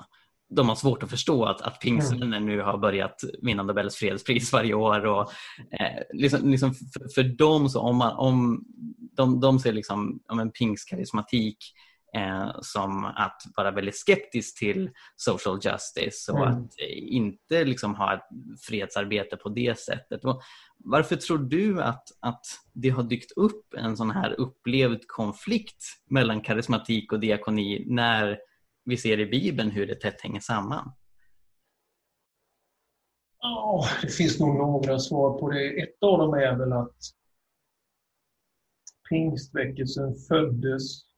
[0.50, 4.74] De har svårt att förstå att, att pingstvänner nu har börjat vinna Nobels fredspris varje
[4.74, 5.06] år.
[5.06, 5.32] Och,
[5.72, 8.66] eh, liksom, liksom för, för dem, så om man, om,
[9.16, 11.58] de, de ser liksom, om en pingstkarismatik
[12.16, 16.54] eh, som att vara väldigt skeptisk till social justice och Mm.
[16.54, 18.28] att eh, inte liksom ha ett
[18.68, 20.26] fredsarbete på det sättet.
[20.26, 20.42] Och
[20.78, 26.42] varför tror du att, att det har dykt upp en sån här upplevd konflikt mellan
[26.42, 28.40] karismatik och diakoni när
[28.86, 30.92] vi ser i Bibeln hur det tätt hänger samman?
[33.42, 35.82] Ja, det finns nog några svar på det.
[35.84, 36.98] Ett av dem är väl att
[39.10, 41.09] pingstväckelsen föddes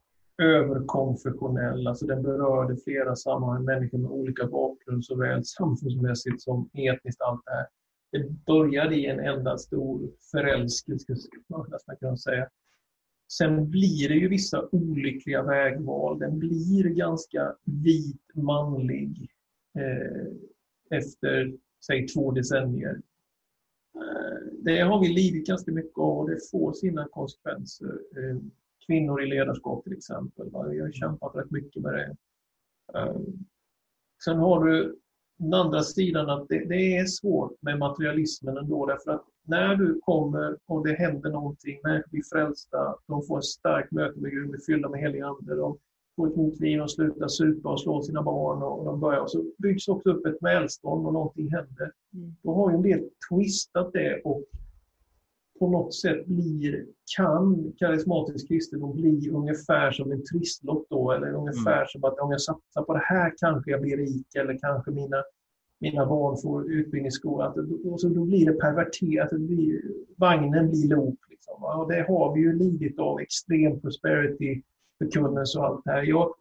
[0.41, 7.41] överkonfessionell, alltså den berörde flera sammanhang, människor med olika bakgrund såväl samfundsmässigt som etniskt, allt
[7.45, 7.67] det här.
[8.11, 12.49] Det började i en enda stor förälskelse, skulle man nästan kunna säga.
[13.31, 16.19] Sen blir det ju vissa olyckliga vägval.
[16.19, 19.31] Den blir ganska vit, manlig
[19.79, 21.53] eh, efter,
[21.85, 23.01] säg två decennier.
[23.95, 27.99] Eh, det har vi lidit ganska mycket av och det får sina konsekvenser.
[28.17, 28.37] Eh,
[28.86, 30.49] kvinnor i ledarskap till exempel.
[30.69, 32.15] Vi har kämpat rätt mycket med det.
[32.99, 33.21] Eh,
[34.25, 34.95] sen har du
[35.38, 39.99] den andra sidan att det, det är svårt med materialismen ändå därför att när du
[40.03, 44.49] kommer och det händer någonting, människor blir frälsta, de får ett starkt möte med Gud,
[44.49, 45.77] blir fyllda med helig ande, de
[46.15, 49.32] får ett nytt liv, de slutar supa och slå sina barn och de börjar, och
[49.32, 51.91] så byggs också upp ett välstånd och någonting händer.
[52.13, 52.36] Mm.
[52.43, 54.43] Då har ju en del twistat det och
[55.62, 56.86] på något sätt blir,
[57.18, 62.41] kan karismatisk kristendom bli ungefär som en trisslott då, eller ungefär som att om jag
[62.41, 65.24] satsar på det här kanske jag blir rik eller kanske mina,
[65.80, 67.53] mina barn får utbildning i skolan.
[67.97, 69.82] Så då blir det perverterat, det blir,
[70.18, 71.20] vagnen blir lok.
[71.30, 71.64] Liksom.
[71.64, 74.62] Och det har vi ju lidit av, extrem prosperity,
[74.97, 76.03] förkunnelse och allt det här.
[76.03, 76.34] Jag,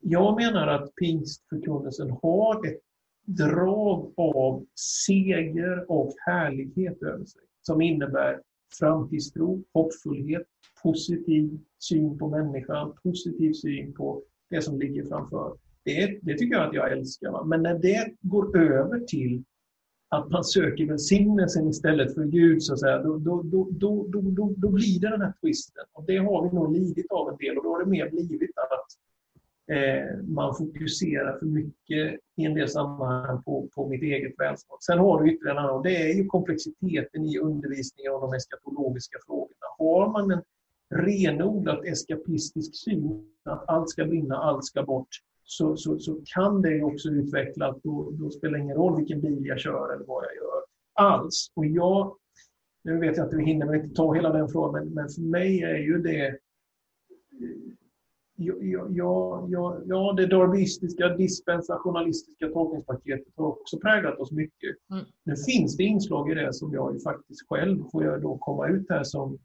[0.00, 2.80] jag menar att pingstförkunnelsen har ett
[3.26, 4.66] drag av
[5.06, 8.40] seger och härlighet över sig som innebär
[8.78, 10.42] framtidstro, hoppfullhet,
[10.82, 15.56] positiv syn på människan, positiv syn på det som ligger framför.
[15.84, 17.30] Det, det tycker jag att jag älskar.
[17.30, 17.44] Va?
[17.44, 19.44] Men när det går över till
[20.08, 24.20] att man söker välsignelsen istället för Gud, så att säga, då, då, då, då, då,
[24.20, 25.84] då, då blir det den här twisten.
[25.92, 28.58] Och det har vi nog lidit av en del och då har det mer blivit
[28.58, 29.11] att
[29.70, 34.82] eh, man fokuserar för mycket i en del sammanhang på, på mitt eget välstånd.
[34.82, 38.36] Sen har du ytterligare en annan, och det är ju komplexiteten i undervisningen om de
[38.36, 39.66] eskatologiska frågorna.
[39.78, 40.42] Har man en
[40.94, 45.08] renodlat eskapistisk syn, att allt ska vinna, allt ska bort,
[45.44, 49.20] så, så, så kan det också utveckla att då, då spelar det ingen roll vilken
[49.20, 50.62] bil jag kör eller vad jag gör
[50.94, 51.52] alls.
[51.54, 52.16] Och jag,
[52.84, 55.62] nu vet jag att vi hinner inte ta hela den frågan, men, men för mig
[55.62, 56.38] är ju det
[58.36, 58.54] Ja,
[58.90, 64.76] ja, ja, ja, det darwistiska dispensationalistiska tolkningspaketet har också präglat oss mycket.
[64.90, 65.04] Mm.
[65.24, 68.68] Nu finns det inslag i det som jag ju faktiskt själv får jag då komma
[68.68, 69.38] ut här som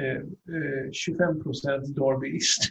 [0.00, 2.62] eh, eh, 25 procent darwist.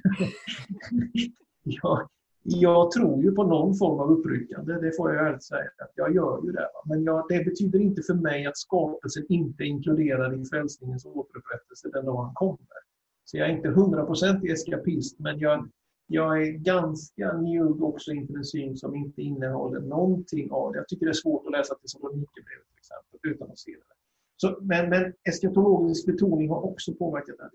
[1.64, 2.10] jag,
[2.44, 5.70] jag tror ju på någon form av uppryckande, det får jag ärligt säga.
[5.96, 6.68] Jag gör ju det.
[6.86, 11.90] Men jag, det betyder inte för mig att skapelsen inte är inkluderad i frälsningens återupprättelse
[11.94, 12.89] den dag han kommer.
[13.30, 15.70] Så jag är inte hundraprocentig eskapist, men jag,
[16.08, 20.78] jag är ganska njugg också inför en syn som inte innehåller någonting av det.
[20.78, 23.94] Jag tycker det är svårt att läsa Thessalonikerbrevet till exempel, utan att se det.
[24.38, 27.50] Så, men, men eskatologisk betoning har också påverkat det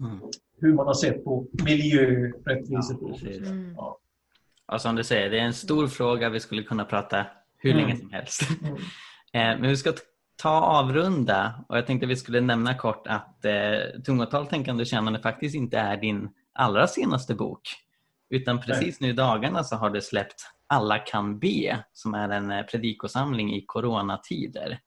[0.00, 0.20] Mm.
[0.60, 3.18] Hur man har sett på miljö, rättvisefrågor.
[3.22, 3.74] Ja, mm.
[3.76, 3.98] ja.
[4.66, 6.28] ja, som du säger, det är en stor fråga.
[6.30, 7.26] Vi skulle kunna prata
[7.58, 7.82] hur mm.
[7.82, 8.40] länge som helst.
[8.62, 8.76] Mm.
[9.32, 9.92] Eh, men vi ska
[10.36, 15.18] ta avrunda och jag tänkte vi skulle nämna kort att eh, Tungotal, tänkande och kännande
[15.18, 17.60] faktiskt inte är din allra senaste bok.
[18.30, 22.50] Utan precis nu i dagarna så har du släppt Alla kan be som är en
[22.50, 24.80] eh, predikosamling i coronatider.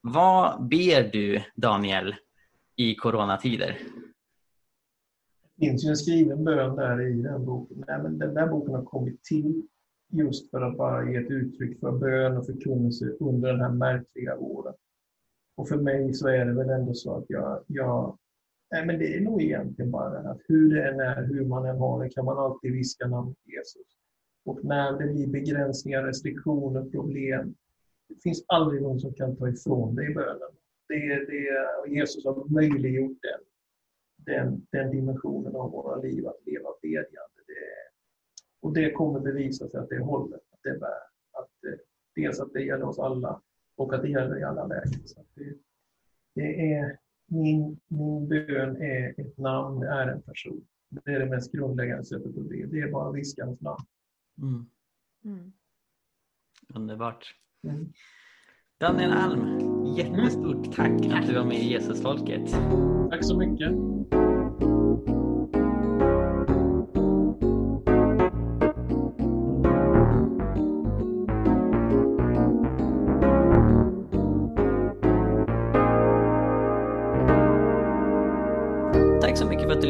[0.00, 2.14] Vad ber du Daniel
[2.76, 3.78] i coronatider?
[5.56, 7.84] Det finns ju en skriven bön där i den boken.
[7.88, 9.66] Nej, men den där boken har kommit till
[10.12, 14.36] just för att bara ge ett uttryck för bön och förkunnelse under den här märkliga
[14.36, 14.74] våren.
[15.56, 18.18] Och för mig så är det väl ändå så att jag, jag
[18.70, 21.66] nej men det är nog egentligen bara det att hur det än är, hur man
[21.66, 23.86] än har det, kan man alltid viska namnet Jesus.
[24.44, 27.54] Och när det blir begränsningar, restriktioner, problem,
[28.08, 30.50] det finns aldrig någon som kan ta ifrån dig bönen.
[30.88, 31.46] Det, det,
[31.88, 33.40] Jesus har möjliggjort den,
[34.34, 37.38] den, den dimensionen av våra liv, att leva bedjande.
[37.46, 37.81] Det,
[38.62, 41.02] och det kommer bevisa sig att det håller, att det bär.
[41.32, 41.78] Att, eh,
[42.14, 43.40] dels att det gäller oss alla
[43.76, 45.08] och att det gäller i alla lägen.
[45.08, 45.54] Så det,
[46.34, 50.66] det, är, min, min bön är ett namn, det är en person.
[50.88, 52.66] Det är det mest grundläggande sättet att be.
[52.66, 53.84] Det är bara att viska hans namn.
[54.38, 54.66] Mm.
[55.24, 55.52] Mm.
[56.74, 57.34] Underbart.
[57.62, 57.92] Mm.
[58.80, 59.58] Daniel Alm,
[59.96, 62.50] jättestort tack att du var med i Jesusfolket.
[63.10, 63.72] Tack så mycket.